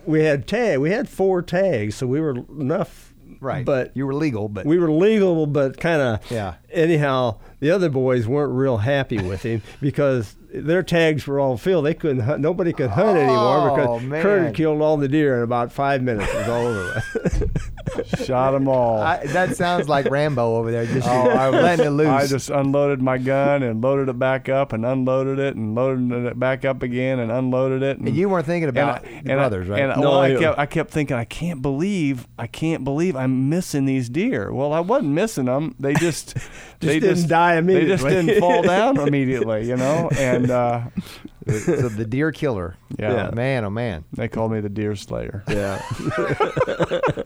we 0.05 0.23
had 0.25 0.47
tag. 0.49 0.79
We 0.79 0.91
had 0.91 1.09
four 1.09 1.43
tags, 1.43 1.95
so 1.95 2.07
we 2.07 2.21
were 2.21 2.37
enough. 2.59 3.15
right. 3.41 3.65
But 3.65 3.97
you 3.97 4.07
were 4.07 4.15
legal, 4.15 4.49
but 4.49 4.67
we 4.67 4.79
were 4.79 4.91
legal, 4.91 5.47
but 5.47 5.79
kind 5.79 6.03
of. 6.03 6.31
Yeah. 6.31 6.55
Anyhow, 6.73 7.39
the 7.65 7.71
other 7.71 7.89
boys 7.89 8.27
weren't 8.29 8.53
real 8.53 8.77
happy 8.77 9.17
with 9.17 9.43
him 9.43 9.63
because 9.81 10.37
their 10.53 10.83
tags 10.83 11.27
were 11.27 11.41
all 11.41 11.57
filled. 11.57 11.87
They 11.87 11.95
couldn't. 11.95 12.21
Hunt, 12.21 12.41
nobody 12.41 12.73
could 12.75 12.91
hunt 12.91 13.17
anymore 13.19 13.71
Oh, 13.71 13.75
because 13.75 14.03
man. 14.05 14.23
Kurt 14.23 14.43
had 14.45 14.55
killed 14.55 14.83
all 14.83 14.97
the 14.99 15.09
deer 15.09 15.39
in 15.39 15.43
about 15.43 15.73
five 15.73 16.03
minutes. 16.03 16.31
It 16.33 16.37
was 16.37 16.49
all 16.49 16.67
over. 16.67 17.03
Shot 18.25 18.53
them 18.53 18.69
all. 18.69 19.01
I, 19.01 19.25
that 19.27 19.57
sounds 19.57 19.89
like 19.89 20.07
Rambo 20.11 20.57
over 20.57 20.71
there, 20.71 20.87
just 20.87 21.09
Oh, 21.09 21.13
I 21.31 21.51
was- 21.51 21.61
letting 21.63 21.87
it 21.87 21.91
loose. 21.91 22.07
I 22.09 22.27
just 22.27 22.51
unloaded 22.51 23.01
my 23.03 23.19
gun 23.19 23.63
and 23.63 23.83
loaded 23.83 24.09
it 24.09 24.19
back 24.19 24.49
up 24.49 24.73
and 24.73 24.85
unloaded 24.87 25.39
it 25.39 25.57
and 25.57 25.75
loaded 25.75 26.13
it 26.27 26.39
back 26.39 26.65
up 26.65 26.83
again 26.83 27.19
and 27.19 27.31
unloaded 27.33 27.83
it. 27.83 27.99
And, 27.99 28.09
and 28.09 28.17
you 28.17 28.29
weren't 28.29 28.47
thinking 28.47 28.69
and 28.69 28.77
about 28.79 29.05
I- 29.05 29.09
the 29.09 29.15
and 29.17 29.33
I- 29.33 29.35
brothers, 29.37 29.69
right? 29.69 29.81
And 29.81 29.93
I- 29.93 29.97
No, 29.97 30.11
well, 30.11 30.21
I 30.21 30.35
kept 30.37 30.59
I 30.59 30.67
kept 30.67 30.91
thinking 30.91 31.17
I 31.17 31.25
can't 31.25 31.63
believe 31.63 32.27
I 32.39 32.47
can't 32.47 32.85
believe 32.85 33.17
I'm 33.17 33.49
missing 33.49 33.87
these 33.87 34.09
deer. 34.09 34.53
Well, 34.53 34.73
I 34.73 34.81
wasn't 34.81 35.11
missing 35.13 35.47
them. 35.47 35.75
They 35.79 35.95
just 35.95 36.35
they 36.81 37.01
didn't 37.01 37.17
just 37.17 37.29
die 37.29 37.54
They 37.63 37.87
just 37.87 38.05
didn't 38.05 38.41
fall 38.41 38.63
down 38.63 38.99
immediately, 39.09 39.69
you 39.69 39.77
know. 39.77 40.09
And 40.17 40.51
uh, 40.51 40.85
so 41.49 41.89
the 41.89 42.05
deer 42.05 42.33
killer. 42.33 42.77
yeah, 42.99 43.13
Yeah. 43.13 43.31
Man, 43.35 43.65
oh 43.65 43.71
man. 43.71 44.05
they 44.13 44.29
called 44.29 44.53
me 44.53 44.61
the 44.61 44.69
deer 44.69 44.97
slayer. 44.97 45.43
yeah. 45.49 45.83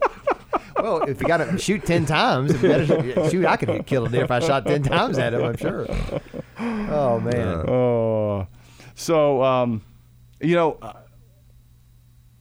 Well, 0.77 1.01
if 1.03 1.19
you 1.19 1.27
got 1.27 1.37
to 1.37 1.57
shoot 1.57 1.85
ten 1.85 2.05
times, 2.05 2.51
it 2.53 2.61
better, 2.61 3.29
shoot, 3.29 3.45
I 3.45 3.57
could 3.57 3.85
kill 3.85 4.05
a 4.05 4.09
deer 4.09 4.23
if 4.23 4.31
I 4.31 4.39
shot 4.39 4.65
ten 4.65 4.81
times 4.81 5.17
at 5.17 5.33
him. 5.33 5.43
I'm 5.43 5.57
sure. 5.57 5.85
Oh 6.57 7.19
man. 7.19 7.69
Oh, 7.69 8.47
so 8.95 9.43
um, 9.43 9.81
you 10.39 10.55
know, 10.55 10.77
uh, 10.81 10.93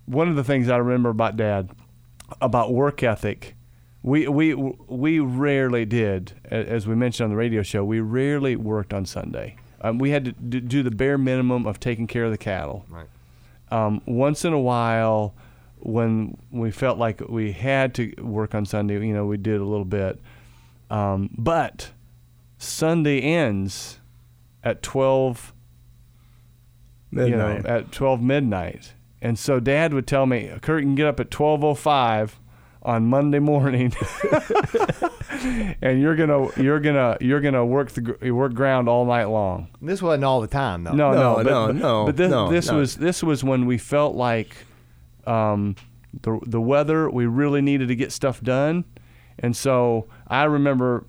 one 0.06 0.28
of 0.28 0.36
the 0.36 0.44
things 0.44 0.68
I 0.68 0.76
remember 0.76 1.08
about 1.08 1.36
Dad, 1.36 1.70
about 2.40 2.72
work 2.72 3.02
ethic, 3.02 3.56
we 4.08 4.26
we 4.26 4.54
we 4.54 5.20
rarely 5.20 5.84
did, 5.84 6.32
as 6.50 6.86
we 6.86 6.94
mentioned 6.94 7.24
on 7.24 7.30
the 7.30 7.36
radio 7.36 7.62
show, 7.62 7.84
we 7.84 8.00
rarely 8.00 8.56
worked 8.56 8.94
on 8.94 9.04
Sunday. 9.04 9.56
Um, 9.82 9.98
we 9.98 10.10
had 10.10 10.24
to 10.24 10.32
do 10.32 10.82
the 10.82 10.90
bare 10.90 11.18
minimum 11.18 11.66
of 11.66 11.78
taking 11.78 12.06
care 12.06 12.24
of 12.24 12.30
the 12.30 12.38
cattle. 12.38 12.86
Right. 12.88 13.06
Um, 13.70 14.00
once 14.06 14.46
in 14.46 14.54
a 14.54 14.58
while, 14.58 15.34
when 15.80 16.38
we 16.50 16.70
felt 16.70 16.98
like 16.98 17.20
we 17.28 17.52
had 17.52 17.94
to 17.96 18.14
work 18.18 18.54
on 18.54 18.64
Sunday, 18.64 18.94
you 19.06 19.12
know, 19.12 19.26
we 19.26 19.36
did 19.36 19.60
a 19.60 19.64
little 19.64 19.84
bit. 19.84 20.18
Um, 20.90 21.28
but 21.36 21.90
Sunday 22.56 23.20
ends 23.20 24.00
at 24.64 24.82
twelve 24.82 25.52
Midnight. 27.10 27.30
you 27.30 27.36
know, 27.36 27.68
at 27.68 27.90
12 27.90 28.20
midnight. 28.20 28.92
And 29.22 29.38
so 29.38 29.60
dad 29.60 29.94
would 29.94 30.06
tell 30.06 30.26
me, 30.26 30.52
Kurt, 30.60 30.82
you 30.82 30.86
can 30.88 30.94
get 30.94 31.06
up 31.06 31.18
at 31.20 31.30
12:05 31.30 32.32
on 32.82 33.06
Monday 33.06 33.38
morning, 33.38 33.92
and 35.82 36.00
you're 36.00 36.16
gonna 36.16 36.48
you're 36.60 36.80
gonna 36.80 37.16
you're 37.20 37.40
gonna 37.40 37.64
work 37.64 37.90
the 37.90 38.30
work 38.32 38.54
ground 38.54 38.88
all 38.88 39.04
night 39.04 39.24
long. 39.26 39.68
This 39.80 40.00
wasn't 40.02 40.24
all 40.24 40.40
the 40.40 40.46
time 40.46 40.84
though. 40.84 40.92
No, 40.92 41.12
no, 41.12 41.18
No, 41.20 41.34
but, 41.36 41.44
no, 41.46 41.66
but- 41.66 41.76
no, 41.76 42.06
But 42.06 42.16
this 42.16 42.30
no, 42.30 42.50
this 42.50 42.68
no. 42.70 42.76
was 42.78 42.96
this 42.96 43.22
was 43.22 43.44
when 43.44 43.66
we 43.66 43.78
felt 43.78 44.14
like 44.14 44.56
um, 45.26 45.76
the 46.22 46.38
the 46.46 46.60
weather. 46.60 47.10
We 47.10 47.26
really 47.26 47.60
needed 47.60 47.88
to 47.88 47.96
get 47.96 48.12
stuff 48.12 48.40
done, 48.40 48.84
and 49.38 49.56
so 49.56 50.06
I 50.26 50.44
remember 50.44 51.04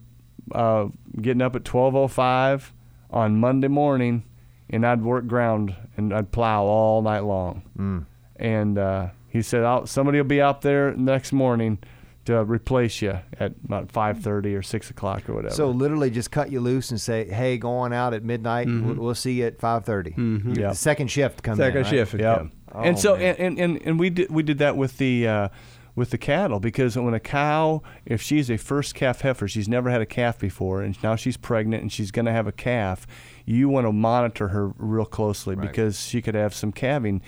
uh, 0.52 0.88
getting 1.22 1.42
up 1.42 1.56
at 1.56 1.64
12:05 1.64 2.72
on 3.12 3.40
Monday 3.40 3.68
morning, 3.68 4.24
and 4.70 4.86
I'd 4.86 5.02
work 5.04 5.28
ground 5.28 5.76
and 5.98 6.14
I'd 6.14 6.32
plow 6.32 6.64
all 6.64 7.02
night 7.02 7.24
long. 7.24 7.64
Mm. 7.78 8.06
And 8.38 8.78
uh, 8.78 9.10
he 9.30 9.42
said, 9.42 9.64
I'll, 9.64 9.86
"Somebody 9.88 10.18
will 10.20 10.26
be 10.28 10.42
out 10.42 10.62
there 10.62 10.94
next 10.96 11.32
morning." 11.32 11.80
To 12.26 12.44
replace 12.44 13.02
you 13.02 13.18
at 13.40 13.54
about 13.64 13.92
five 13.92 14.22
thirty 14.22 14.54
or 14.54 14.62
six 14.62 14.92
o'clock 14.92 15.28
or 15.28 15.34
whatever. 15.34 15.56
So 15.56 15.72
literally 15.72 16.12
just 16.12 16.30
cut 16.30 16.52
you 16.52 16.60
loose 16.60 16.92
and 16.92 17.02
say, 17.02 17.28
"Hey, 17.28 17.58
go 17.58 17.72
on 17.78 17.92
out 17.92 18.14
at 18.14 18.24
midnight. 18.24 18.68
We'll, 18.68 18.94
we'll 18.96 19.16
see 19.16 19.32
you 19.40 19.46
at 19.46 19.58
5:30." 19.58 20.16
Mhm. 20.16 20.58
Yeah. 20.58 20.74
Second 20.74 21.10
shift 21.10 21.42
comes 21.42 21.58
Second 21.58 21.78
in. 21.78 21.84
right? 21.86 21.90
shift. 21.90 22.12
would 22.12 22.22
Yeah. 22.22 22.44
Oh, 22.72 22.82
and 22.82 23.00
so 23.00 23.16
man. 23.16 23.36
and, 23.40 23.40
and, 23.40 23.60
and, 23.78 23.82
and 23.88 24.00
we 24.00 24.12
did 24.12 24.30
we 24.30 24.44
did 24.44 24.60
that 24.60 24.78
with 24.78 24.98
the 25.00 25.28
uh, 25.28 25.50
with 25.96 26.12
the 26.12 26.20
cattle 26.20 26.60
because 26.60 26.96
when 26.96 27.16
a 27.16 27.20
cow 27.20 27.82
if 28.06 28.22
she's 28.22 28.52
a 28.52 28.58
first 28.58 28.94
calf 28.94 29.22
heifer 29.22 29.48
she's 29.48 29.68
never 29.70 29.90
had 29.90 30.02
a 30.02 30.06
calf 30.06 30.38
before 30.38 30.84
and 30.84 31.02
now 31.02 31.16
she's 31.16 31.38
pregnant 31.38 31.82
and 31.82 31.92
she's 31.92 32.12
going 32.12 32.26
to 32.26 32.32
have 32.32 32.46
a 32.46 32.52
calf 32.52 33.08
you 33.46 33.70
want 33.70 33.88
to 33.88 33.92
monitor 33.92 34.50
her 34.50 34.68
real 34.78 35.06
closely 35.06 35.56
Right. 35.56 35.68
because 35.68 36.00
she 36.06 36.22
could 36.22 36.36
have 36.36 36.54
some 36.54 36.72
calving 36.72 37.22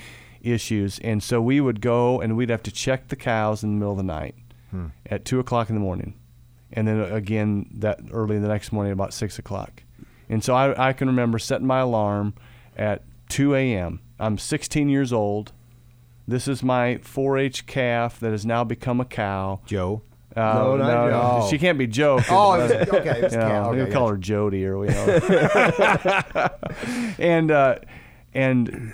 issues 0.44 1.00
and 1.00 1.22
so 1.24 1.42
we 1.42 1.62
would 1.62 1.82
go 1.82 2.20
and 2.22 2.36
we'd 2.38 2.50
have 2.50 2.64
to 2.64 2.72
check 2.72 3.08
the 3.10 3.16
cows 3.16 3.64
in 3.64 3.72
the 3.72 3.78
middle 3.78 3.92
of 3.92 3.98
the 3.98 4.04
night 4.04 4.36
Hmm. 4.72 4.88
at 5.06 5.26
two 5.26 5.40
o'clock 5.40 5.70
in 5.70 5.76
the 5.76 5.82
morning 5.82 6.14
and 6.74 6.88
then 6.88 7.00
again 7.02 7.68
that 7.80 8.00
early 8.12 8.40
the 8.40 8.48
next 8.48 8.72
morning 8.72 8.94
about 8.94 9.14
six 9.14 9.38
o'clock 9.38 9.84
and 10.30 10.42
so 10.44 10.56
I, 10.56 10.90
I 10.90 10.94
can 10.94 11.08
remember 11.10 11.38
setting 11.40 11.68
my 11.68 11.80
alarm 11.80 12.34
at 12.78 13.04
2 13.30 13.54
a.m. 13.56 14.00
I'm 14.18 14.38
16 14.38 14.88
years 14.88 15.12
old. 15.12 15.52
This 16.26 16.48
is 16.48 16.64
my 16.64 16.96
4-H 17.04 17.66
calf 17.66 18.18
that 18.22 18.32
has 18.32 18.46
now 18.46 18.64
become 18.64 19.02
a 19.02 19.06
cow. 19.06 19.60
Joe. 19.66 20.04
Uh, 20.34 20.42
No, 20.42 20.78
not 20.78 21.10
Joe. 21.42 21.48
She 21.50 21.58
can't 21.58 21.78
be 21.78 21.86
Joe. 21.88 22.20
'cause, 22.20 22.28
Oh, 22.32 22.52
uh, 22.54 22.58
was, 22.60 22.72
okay. 22.72 23.18
It 23.20 23.24
was 23.24 23.34
you 23.34 23.40
know, 23.40 23.48
cow. 23.50 23.72
we 23.74 23.82
Okay, 23.82 23.92
call 23.92 24.08
her 24.08 24.16
Jody 24.18 24.66
or 24.66 24.78
we 24.78 24.88
know. 24.90 25.20
and 27.20 27.52
uh, 27.52 27.76
and 28.34 28.94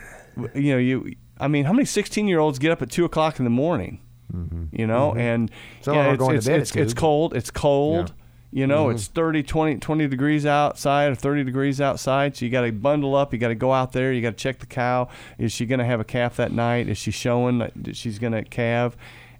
you 0.55 0.71
know, 0.73 0.77
you. 0.79 1.15
I 1.39 1.47
mean, 1.47 1.65
how 1.65 1.73
many 1.73 1.85
16 1.85 2.27
year 2.27 2.39
olds 2.39 2.59
get 2.59 2.71
up 2.71 2.81
at 2.81 2.89
two 2.89 3.05
o'clock 3.05 3.39
in 3.39 3.45
the 3.45 3.51
morning? 3.51 4.01
Mm-hmm. 4.33 4.75
You 4.75 4.87
know, 4.87 5.11
mm-hmm. 5.11 5.19
and 5.19 5.51
Some 5.81 5.95
yeah, 5.95 6.11
it's, 6.11 6.19
going 6.19 6.31
to 6.31 6.37
it's, 6.37 6.47
it's, 6.47 6.75
it's 6.75 6.93
cold. 6.93 7.35
It's 7.35 7.51
cold. 7.51 8.13
You 8.51 8.65
know, 8.65 8.89
it's 8.89 9.05
mm-hmm. 9.05 9.13
30, 9.13 9.43
20, 9.43 9.75
20 9.77 10.07
degrees 10.07 10.45
outside 10.45 11.11
or 11.11 11.15
30 11.15 11.43
degrees 11.43 11.81
outside. 11.81 12.35
So 12.35 12.45
you 12.45 12.51
got 12.51 12.61
to 12.61 12.71
bundle 12.71 13.15
up. 13.15 13.33
You 13.33 13.39
got 13.39 13.49
to 13.49 13.55
go 13.55 13.73
out 13.73 13.91
there. 13.91 14.13
You 14.13 14.21
got 14.21 14.31
to 14.31 14.35
check 14.37 14.59
the 14.59 14.65
cow. 14.65 15.09
Is 15.37 15.51
she 15.51 15.65
going 15.65 15.79
to 15.79 15.85
have 15.85 15.99
a 15.99 16.05
calf 16.05 16.37
that 16.37 16.51
night? 16.51 16.87
Is 16.87 16.97
she 16.97 17.11
showing 17.11 17.57
that 17.59 17.95
she's 17.95 18.19
going 18.19 18.33
to 18.33 18.43
calve? 18.43 18.95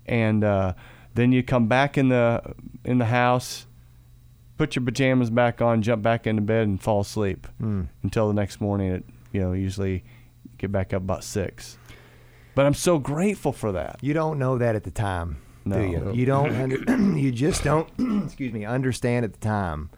And 0.06 0.44
uh, 0.44 0.74
then 1.14 1.32
you 1.32 1.42
come 1.42 1.68
back 1.68 1.98
in 1.98 2.10
the 2.10 2.54
in 2.84 2.98
the 2.98 3.06
house, 3.06 3.66
put 4.58 4.76
your 4.76 4.84
pajamas 4.84 5.30
back 5.30 5.62
on, 5.62 5.82
jump 5.82 6.04
back 6.04 6.28
into 6.28 6.42
bed, 6.42 6.68
and 6.68 6.82
fall 6.82 7.02
asleep 7.02 7.48
hmm. 7.60 7.84
until 8.04 8.28
the 8.28 8.34
next 8.34 8.60
morning. 8.60 8.94
At 8.94 9.04
you 9.32 9.42
know, 9.42 9.54
usually 9.54 10.04
get 10.58 10.72
back 10.72 10.94
up 10.94 11.02
about 11.02 11.24
six. 11.24 11.78
But 12.58 12.66
I'm 12.66 12.74
so 12.74 12.98
grateful 12.98 13.52
for 13.52 13.72
that. 13.74 14.00
You 14.02 14.16
don't 14.16 14.40
know 14.40 14.58
that 14.58 14.76
at 14.76 14.84
the 14.84 14.90
time, 14.90 15.38
No. 15.64 15.78
do 15.80 15.84
you? 15.92 16.12
You 16.12 16.26
don't. 16.26 16.52
Under, 16.56 16.78
you 17.20 17.32
just 17.32 17.64
don't. 17.64 17.88
excuse 18.26 18.52
me. 18.52 18.66
Understand 18.66 19.26
at 19.26 19.34
the 19.34 19.40
time 19.40 19.92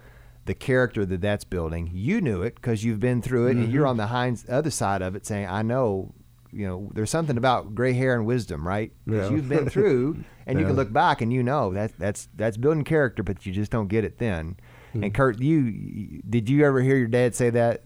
the 0.44 0.54
character 0.54 1.06
that 1.06 1.22
that's 1.22 1.46
building. 1.46 1.90
You 1.94 2.20
knew 2.20 2.42
it 2.42 2.56
because 2.56 2.84
you've 2.84 3.00
been 3.00 3.22
through 3.22 3.48
it, 3.48 3.52
and 3.56 3.72
you're 3.72 3.84
Mm-hmm. 3.84 3.90
on 3.92 3.96
the 3.98 4.08
hind, 4.08 4.44
other 4.50 4.72
side 4.72 5.02
of 5.02 5.16
it, 5.16 5.26
saying, 5.26 5.48
"I 5.48 5.62
know." 5.62 6.14
You 6.52 6.68
know, 6.68 6.90
there's 6.96 7.12
something 7.12 7.38
about 7.38 7.76
gray 7.76 7.94
hair 7.94 8.14
and 8.16 8.26
wisdom, 8.26 8.68
right? 8.68 8.92
'Cause 9.08 9.30
Yeah. 9.30 9.30
you've 9.30 9.48
been 9.48 9.70
through, 9.70 10.18
and 10.48 10.60
you 10.60 10.66
can 10.66 10.76
look 10.76 10.92
back 10.92 11.22
and 11.22 11.32
you 11.32 11.44
know 11.44 11.72
that 11.74 11.94
that's 11.98 12.28
that's 12.36 12.58
building 12.58 12.84
character, 12.84 13.24
but 13.24 13.46
you 13.46 13.54
just 13.54 13.72
don't 13.72 13.88
get 13.88 14.04
it 14.04 14.18
then. 14.18 14.58
Hmm. 14.92 15.04
And 15.06 15.14
Kurt, 15.14 15.40
you 15.40 16.22
did 16.30 16.50
you 16.50 16.66
ever 16.66 16.82
hear 16.82 16.98
your 16.98 17.08
dad 17.08 17.36
say 17.36 17.52
that? 17.52 17.84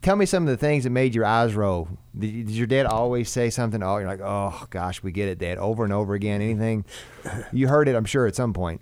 Tell 0.00 0.16
me 0.16 0.24
some 0.26 0.44
of 0.44 0.48
the 0.48 0.56
things 0.56 0.84
that 0.84 0.90
made 0.90 1.14
your 1.14 1.26
eyes 1.26 1.54
roll. 1.54 1.88
Did, 2.18 2.46
did 2.46 2.50
your 2.54 2.66
dad 2.66 2.86
always 2.86 3.28
say 3.28 3.50
something? 3.50 3.82
Oh, 3.82 3.98
you're 3.98 4.06
like, 4.06 4.20
oh 4.22 4.66
gosh, 4.70 5.02
we 5.02 5.12
get 5.12 5.28
it, 5.28 5.38
Dad, 5.38 5.58
over 5.58 5.84
and 5.84 5.92
over 5.92 6.14
again. 6.14 6.40
Anything? 6.40 6.84
You 7.52 7.68
heard 7.68 7.88
it, 7.88 7.94
I'm 7.94 8.04
sure, 8.04 8.26
at 8.26 8.34
some 8.34 8.52
point. 8.52 8.80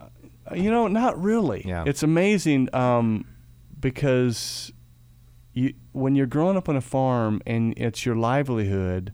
Uh, 0.00 0.54
You 0.54 0.70
know, 0.70 0.88
not 0.88 1.20
really. 1.20 1.62
Yeah. 1.66 1.84
It's 1.86 2.02
amazing 2.02 2.74
um, 2.74 3.26
because 3.80 4.72
you 5.52 5.74
when 5.92 6.14
you're 6.14 6.26
growing 6.26 6.56
up 6.56 6.68
on 6.68 6.76
a 6.76 6.80
farm 6.80 7.40
and 7.46 7.74
it's 7.76 8.06
your 8.06 8.14
livelihood, 8.16 9.12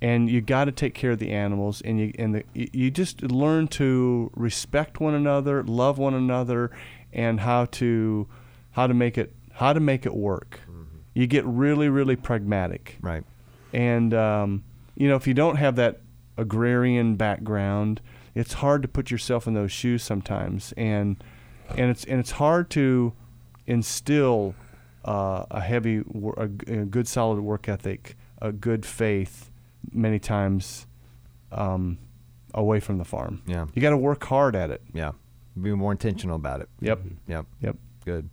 and 0.00 0.28
you 0.28 0.40
got 0.40 0.64
to 0.66 0.72
take 0.72 0.94
care 0.94 1.12
of 1.12 1.18
the 1.18 1.30
animals, 1.30 1.80
and 1.82 1.98
you 2.00 2.12
and 2.18 2.34
the, 2.34 2.44
you 2.54 2.90
just 2.90 3.22
learn 3.22 3.68
to 3.68 4.30
respect 4.34 5.00
one 5.00 5.14
another, 5.14 5.62
love 5.64 5.98
one 5.98 6.14
another, 6.14 6.70
and 7.12 7.40
how 7.40 7.64
to 7.66 8.28
how 8.72 8.86
to 8.86 8.94
make 8.94 9.16
it 9.18 9.34
how 9.62 9.72
to 9.72 9.80
make 9.80 10.04
it 10.06 10.14
work. 10.14 10.60
You 11.14 11.26
get 11.26 11.44
really 11.44 11.88
really 11.88 12.16
pragmatic. 12.16 12.96
Right. 13.00 13.24
And 13.72 14.12
um, 14.12 14.64
you 14.96 15.08
know, 15.08 15.16
if 15.16 15.26
you 15.26 15.34
don't 15.34 15.56
have 15.56 15.76
that 15.76 16.00
agrarian 16.36 17.16
background, 17.16 18.00
it's 18.34 18.54
hard 18.54 18.82
to 18.82 18.88
put 18.88 19.10
yourself 19.10 19.46
in 19.46 19.54
those 19.54 19.70
shoes 19.70 20.02
sometimes, 20.02 20.72
and 20.76 21.22
and 21.70 21.90
it's 21.90 22.04
and 22.04 22.18
it's 22.18 22.32
hard 22.32 22.70
to 22.70 23.12
instill 23.66 24.54
uh, 25.04 25.44
a 25.50 25.60
heavy, 25.60 26.02
a, 26.36 26.42
a 26.42 26.46
good 26.84 27.06
solid 27.06 27.40
work 27.40 27.68
ethic, 27.68 28.16
a 28.40 28.52
good 28.52 28.84
faith, 28.84 29.50
many 29.92 30.18
times 30.18 30.86
um, 31.52 31.98
away 32.54 32.80
from 32.80 32.98
the 32.98 33.04
farm. 33.04 33.42
Yeah. 33.46 33.66
you 33.74 33.82
got 33.82 33.90
to 33.90 33.96
work 33.96 34.24
hard 34.24 34.56
at 34.56 34.70
it. 34.70 34.82
Yeah. 34.92 35.12
Be 35.60 35.72
more 35.74 35.92
intentional 35.92 36.36
about 36.36 36.60
it. 36.62 36.68
Yep. 36.80 37.00
Yep. 37.28 37.46
Yep. 37.60 37.76
Good. 38.04 38.30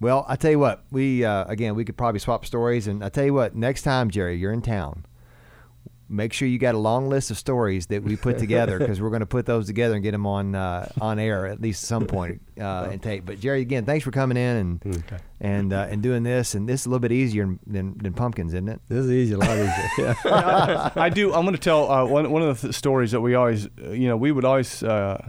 Well, 0.00 0.24
I 0.28 0.36
tell 0.36 0.50
you 0.52 0.58
what, 0.58 0.84
we 0.90 1.24
uh, 1.24 1.44
again 1.46 1.74
we 1.74 1.84
could 1.84 1.96
probably 1.96 2.20
swap 2.20 2.46
stories, 2.46 2.86
and 2.86 3.02
I 3.04 3.08
tell 3.08 3.24
you 3.24 3.34
what, 3.34 3.54
next 3.56 3.82
time 3.82 4.10
Jerry, 4.10 4.36
you're 4.36 4.52
in 4.52 4.62
town, 4.62 5.04
make 6.08 6.32
sure 6.32 6.46
you 6.48 6.58
got 6.58 6.74
a 6.74 6.78
long 6.78 7.08
list 7.08 7.30
of 7.32 7.36
stories 7.36 7.86
that 7.88 8.02
we 8.04 8.16
put 8.16 8.38
together 8.38 8.78
because 8.78 9.00
we're 9.00 9.10
going 9.10 9.20
to 9.20 9.26
put 9.26 9.44
those 9.44 9.66
together 9.66 9.94
and 9.94 10.02
get 10.02 10.12
them 10.12 10.24
on 10.24 10.54
uh, 10.54 10.88
on 11.00 11.18
air 11.18 11.46
at 11.46 11.60
least 11.60 11.82
at 11.82 11.88
some 11.88 12.06
point 12.06 12.40
uh, 12.60 12.88
and 12.92 13.02
tape. 13.02 13.26
But 13.26 13.40
Jerry, 13.40 13.60
again, 13.60 13.84
thanks 13.84 14.04
for 14.04 14.10
coming 14.12 14.36
in 14.36 14.56
and 14.56 14.96
Okay. 15.04 15.18
and 15.40 15.72
uh, 15.72 15.88
and 15.90 16.00
doing 16.00 16.22
this, 16.22 16.54
and 16.54 16.68
this 16.68 16.82
is 16.82 16.86
a 16.86 16.90
little 16.90 17.00
bit 17.00 17.10
easier 17.12 17.58
than 17.66 17.98
than 17.98 18.12
pumpkins, 18.12 18.54
isn't 18.54 18.68
it? 18.68 18.80
This 18.88 19.04
is 19.04 19.10
easy, 19.10 19.34
a 19.34 19.38
lot 19.38 19.50
easier. 19.58 19.88
Yeah. 20.24 20.90
I 20.96 21.08
do. 21.08 21.34
I'm 21.34 21.42
going 21.42 21.56
to 21.56 21.60
tell 21.60 21.90
uh, 21.90 22.04
one 22.06 22.30
one 22.30 22.42
of 22.42 22.56
the 22.60 22.68
th- 22.68 22.74
stories 22.76 23.10
that 23.10 23.20
we 23.20 23.34
always, 23.34 23.66
uh, 23.84 23.90
you 23.90 24.06
know, 24.06 24.16
we 24.16 24.30
would 24.30 24.44
always, 24.44 24.80
uh, 24.84 25.20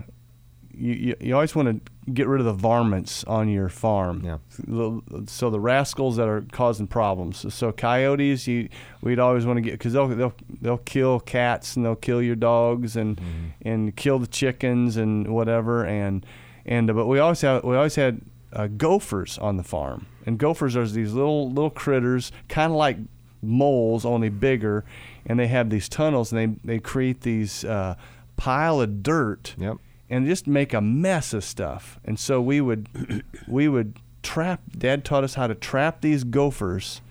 you, 0.79 0.93
you 0.93 1.15
you 1.19 1.33
always 1.35 1.55
want 1.55 1.67
to 1.85 2.11
get 2.11 2.27
rid 2.27 2.39
of 2.39 2.45
the 2.45 2.53
varmints 2.53 3.23
on 3.25 3.49
your 3.49 3.69
farm. 3.69 4.21
Yeah. 4.25 4.37
The- 4.67 5.23
So 5.27 5.49
the 5.49 5.59
rascals 5.59 6.15
that 6.17 6.27
are 6.27 6.43
causing 6.51 6.87
problems. 6.87 7.53
So 7.53 7.71
coyotes, 7.71 8.47
you 8.47 8.69
we'd 9.01 9.19
always 9.19 9.45
want 9.45 9.57
to 9.57 9.61
get 9.61 9.73
because 9.73 9.93
they'll 9.93 10.07
they'll 10.07 10.33
they'll 10.61 10.77
kill 10.85 11.19
cats 11.19 11.75
and 11.75 11.85
they'll 11.85 11.95
kill 11.95 12.21
your 12.21 12.35
dogs 12.35 12.95
and 12.95 13.19
and 13.61 13.95
kill 13.95 14.19
the 14.19 14.27
chickens 14.27 14.97
and 14.97 15.27
whatever 15.27 15.85
and 15.85 16.25
and 16.65 16.89
uh, 16.89 16.93
but 16.93 17.05
we 17.07 17.19
always 17.19 17.41
have 17.41 17.63
we 17.63 17.75
always 17.75 17.95
had 17.95 18.21
uh, 18.53 18.67
gophers 18.67 19.37
on 19.37 19.57
the 19.57 19.63
farm 19.63 20.05
and 20.25 20.37
gophers 20.39 20.75
are 20.75 20.87
these 20.87 21.13
little 21.13 21.49
little 21.51 21.69
critters 21.69 22.31
kind 22.47 22.71
of 22.71 22.77
like 22.77 22.97
moles 23.41 24.05
only 24.05 24.29
bigger 24.29 24.83
and 25.25 25.39
they 25.39 25.47
have 25.47 25.69
these 25.69 25.87
tunnels 25.87 26.31
and 26.33 26.57
they 26.63 26.73
they 26.73 26.79
create 26.79 27.21
these 27.21 27.63
uh, 27.63 27.95
pile 28.37 28.81
of 28.81 29.01
dirt 29.03 29.55
Yep. 29.57 29.77
And 30.09 30.25
just 30.25 30.47
make 30.47 30.73
a 30.73 30.81
mess 30.81 31.33
of 31.33 31.43
stuff. 31.43 31.99
And 32.03 32.19
so 32.19 32.41
we 32.41 32.61
would 32.61 33.23
we 33.47 33.67
would 33.67 33.97
trap. 34.23 34.61
Dad 34.77 35.05
taught 35.05 35.23
us 35.23 35.35
how 35.35 35.47
to 35.47 35.55
trap 35.55 36.01
these 36.01 36.23
gophers 36.23 37.01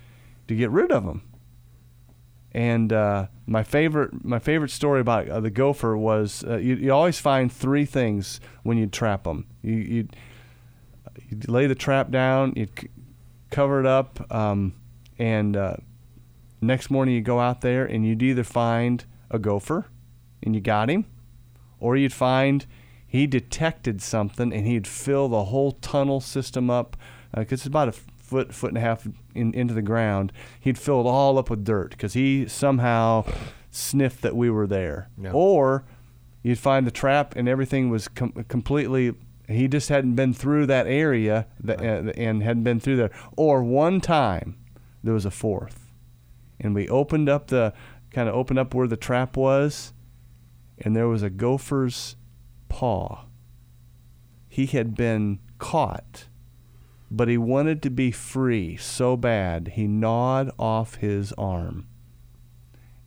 to 0.47 0.55
get 0.55 0.69
rid 0.69 0.91
of 0.91 1.05
them. 1.05 1.23
And 2.51 2.91
uh, 2.91 3.27
my 3.45 3.63
favorite 3.63 4.25
my 4.25 4.39
favorite 4.39 4.71
story 4.71 5.01
about 5.01 5.29
uh, 5.29 5.39
the 5.39 5.51
gopher 5.51 5.95
was 5.95 6.43
uh, 6.47 6.57
you, 6.57 6.75
you 6.75 6.91
always 6.91 7.19
find 7.19 7.51
three 7.51 7.85
things 7.85 8.39
when 8.63 8.77
you 8.77 8.87
trap 8.87 9.23
them. 9.23 9.45
You 9.61 9.75
you 9.75 10.07
lay 11.47 11.67
the 11.67 11.75
trap 11.75 12.09
down, 12.09 12.53
you 12.55 12.67
c- 12.79 12.89
cover 13.51 13.79
it 13.79 13.85
up, 13.85 14.33
um, 14.33 14.73
and 15.19 15.55
uh, 15.55 15.75
next 16.59 16.89
morning 16.89 17.13
you 17.13 17.21
go 17.21 17.39
out 17.39 17.61
there 17.61 17.85
and 17.85 18.05
you'd 18.05 18.23
either 18.23 18.43
find 18.43 19.05
a 19.29 19.37
gopher, 19.37 19.85
and 20.41 20.55
you 20.55 20.61
got 20.61 20.89
him, 20.89 21.05
or 21.79 21.95
you'd 21.97 22.13
find 22.13 22.65
he 23.09 23.25
detected 23.25 24.01
something 24.03 24.53
and 24.53 24.67
he'd 24.67 24.87
fill 24.87 25.27
the 25.27 25.45
whole 25.45 25.71
tunnel 25.71 26.21
system 26.21 26.69
up 26.69 26.95
because 27.33 27.61
it's 27.61 27.65
about 27.65 27.89
a 27.89 27.91
foot 27.91 28.53
foot 28.53 28.69
and 28.69 28.77
a 28.77 28.81
half 28.81 29.07
in, 29.33 29.51
into 29.55 29.73
the 29.73 29.81
ground. 29.81 30.31
He'd 30.59 30.77
fill 30.77 31.01
it 31.01 31.07
all 31.07 31.39
up 31.39 31.49
with 31.49 31.65
dirt 31.65 31.89
because 31.91 32.13
he 32.13 32.47
somehow 32.47 33.25
sniffed 33.71 34.21
that 34.21 34.35
we 34.35 34.51
were 34.51 34.67
there. 34.67 35.09
Yeah. 35.19 35.31
or 35.33 35.85
you'd 36.43 36.59
find 36.59 36.85
the 36.85 36.91
trap 36.91 37.35
and 37.35 37.49
everything 37.49 37.89
was 37.89 38.07
com- 38.07 38.45
completely 38.47 39.13
he 39.47 39.67
just 39.67 39.89
hadn't 39.89 40.13
been 40.13 40.31
through 40.31 40.67
that 40.67 40.85
area 40.85 41.47
that, 41.61 41.81
uh, 41.81 42.11
and 42.15 42.43
hadn't 42.43 42.63
been 42.63 42.79
through 42.79 42.97
there. 42.97 43.11
Or 43.35 43.63
one 43.63 43.99
time 43.99 44.55
there 45.03 45.15
was 45.15 45.25
a 45.25 45.31
fourth. 45.31 45.87
And 46.59 46.75
we 46.75 46.87
opened 46.87 47.27
up 47.27 47.47
the 47.47 47.73
kind 48.11 48.29
of 48.29 48.35
opened 48.35 48.59
up 48.59 48.75
where 48.75 48.87
the 48.87 48.97
trap 48.97 49.35
was 49.35 49.93
and 50.77 50.95
there 50.95 51.07
was 51.07 51.23
a 51.23 51.31
gopher's 51.31 52.15
paw. 52.69 53.25
He 54.47 54.65
had 54.67 54.95
been 54.95 55.39
caught, 55.57 56.25
but 57.11 57.27
he 57.27 57.37
wanted 57.37 57.81
to 57.83 57.89
be 57.89 58.11
free 58.11 58.77
so 58.77 59.17
bad 59.17 59.69
he 59.75 59.87
gnawed 59.87 60.51
off 60.57 60.95
his 60.95 61.33
arm. 61.33 61.87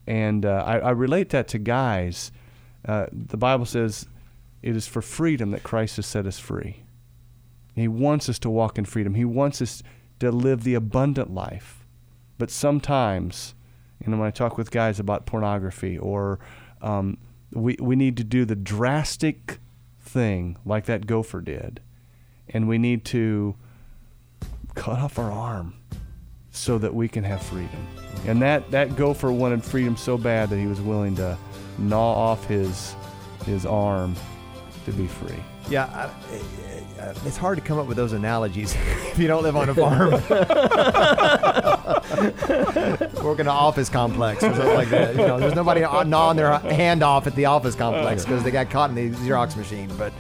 And 0.06 0.44
uh, 0.44 0.64
I, 0.66 0.78
I 0.78 0.90
relate 0.90 1.30
that 1.30 1.48
to 1.48 1.58
guys. 1.58 2.32
Uh, 2.86 3.06
the 3.12 3.36
Bible 3.36 3.64
says 3.64 4.06
it 4.62 4.76
is 4.76 4.86
for 4.86 5.02
freedom 5.02 5.50
that 5.52 5.62
Christ 5.62 5.96
has 5.96 6.06
set 6.06 6.26
us 6.26 6.38
free. 6.38 6.82
He 7.74 7.88
wants 7.88 8.28
us 8.28 8.38
to 8.40 8.50
walk 8.50 8.78
in 8.78 8.84
freedom. 8.84 9.14
He 9.14 9.24
wants 9.24 9.62
us 9.62 9.82
to 10.20 10.30
live 10.30 10.62
the 10.62 10.74
abundant 10.74 11.32
life. 11.32 11.86
But 12.38 12.50
sometimes, 12.50 13.54
you 14.04 14.10
know, 14.10 14.18
when 14.18 14.26
I 14.26 14.30
talk 14.30 14.58
with 14.58 14.70
guys 14.70 15.00
about 15.00 15.26
pornography 15.26 15.96
or 15.96 16.38
um, 16.80 17.18
we, 17.52 17.76
we 17.80 17.96
need 17.96 18.16
to 18.16 18.24
do 18.24 18.44
the 18.44 18.56
drastic 18.56 19.58
thing 20.00 20.56
like 20.64 20.86
that 20.86 21.06
gopher 21.06 21.40
did. 21.40 21.80
And 22.48 22.68
we 22.68 22.78
need 22.78 23.04
to 23.06 23.54
cut 24.74 24.98
off 24.98 25.18
our 25.18 25.30
arm 25.30 25.74
so 26.50 26.78
that 26.78 26.94
we 26.94 27.08
can 27.08 27.24
have 27.24 27.42
freedom. 27.42 27.86
And 28.26 28.42
that, 28.42 28.70
that 28.70 28.96
gopher 28.96 29.32
wanted 29.32 29.64
freedom 29.64 29.96
so 29.96 30.18
bad 30.18 30.50
that 30.50 30.58
he 30.58 30.66
was 30.66 30.80
willing 30.80 31.16
to 31.16 31.38
gnaw 31.78 32.12
off 32.12 32.46
his, 32.46 32.94
his 33.46 33.64
arm 33.64 34.14
to 34.84 34.92
be 34.92 35.06
free. 35.06 35.38
Yeah, 35.70 35.84
I, 35.86 37.00
uh, 37.00 37.14
it's 37.24 37.36
hard 37.36 37.58
to 37.58 37.64
come 37.64 37.78
up 37.78 37.86
with 37.86 37.96
those 37.96 38.12
analogies 38.12 38.74
if 39.12 39.18
you 39.18 39.28
don't 39.28 39.42
live 39.42 39.56
on 39.56 39.68
a 39.68 39.74
farm. 39.74 40.10
Work 43.22 43.40
in 43.40 43.46
an 43.46 43.48
office 43.48 43.88
complex 43.88 44.42
or 44.42 44.54
something 44.54 44.74
like 44.74 44.90
that. 44.90 45.16
You 45.16 45.26
know, 45.26 45.38
there's 45.38 45.54
nobody 45.54 45.80
gnawing 45.80 46.36
their 46.36 46.58
hand 46.58 47.02
off 47.02 47.26
at 47.26 47.34
the 47.34 47.46
office 47.46 47.74
complex 47.74 48.24
because 48.24 48.42
they 48.42 48.50
got 48.50 48.70
caught 48.70 48.90
in 48.90 48.96
the 48.96 49.10
Xerox 49.18 49.56
machine. 49.56 49.90
But 49.96 50.12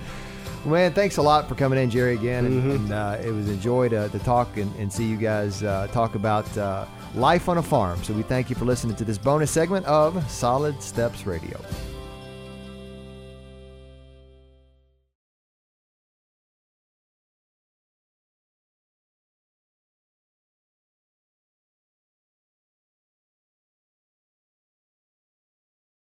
man, 0.64 0.92
thanks 0.92 1.16
a 1.16 1.22
lot 1.22 1.48
for 1.48 1.54
coming 1.54 1.78
in, 1.78 1.90
Jerry, 1.90 2.14
again. 2.14 2.46
And, 2.46 2.72
and 2.72 2.92
uh, 2.92 3.18
it 3.22 3.30
was 3.30 3.48
a 3.48 3.56
joy 3.56 3.88
to, 3.90 4.08
to 4.08 4.18
talk 4.20 4.56
and, 4.56 4.74
and 4.76 4.92
see 4.92 5.04
you 5.04 5.16
guys 5.16 5.62
uh, 5.62 5.88
talk 5.92 6.14
about 6.14 6.56
uh, 6.56 6.86
life 7.14 7.48
on 7.48 7.58
a 7.58 7.62
farm. 7.62 8.02
So 8.04 8.14
we 8.14 8.22
thank 8.22 8.50
you 8.50 8.56
for 8.56 8.64
listening 8.64 8.96
to 8.96 9.04
this 9.04 9.18
bonus 9.18 9.50
segment 9.50 9.86
of 9.86 10.30
Solid 10.30 10.82
Steps 10.82 11.26
Radio. 11.26 11.60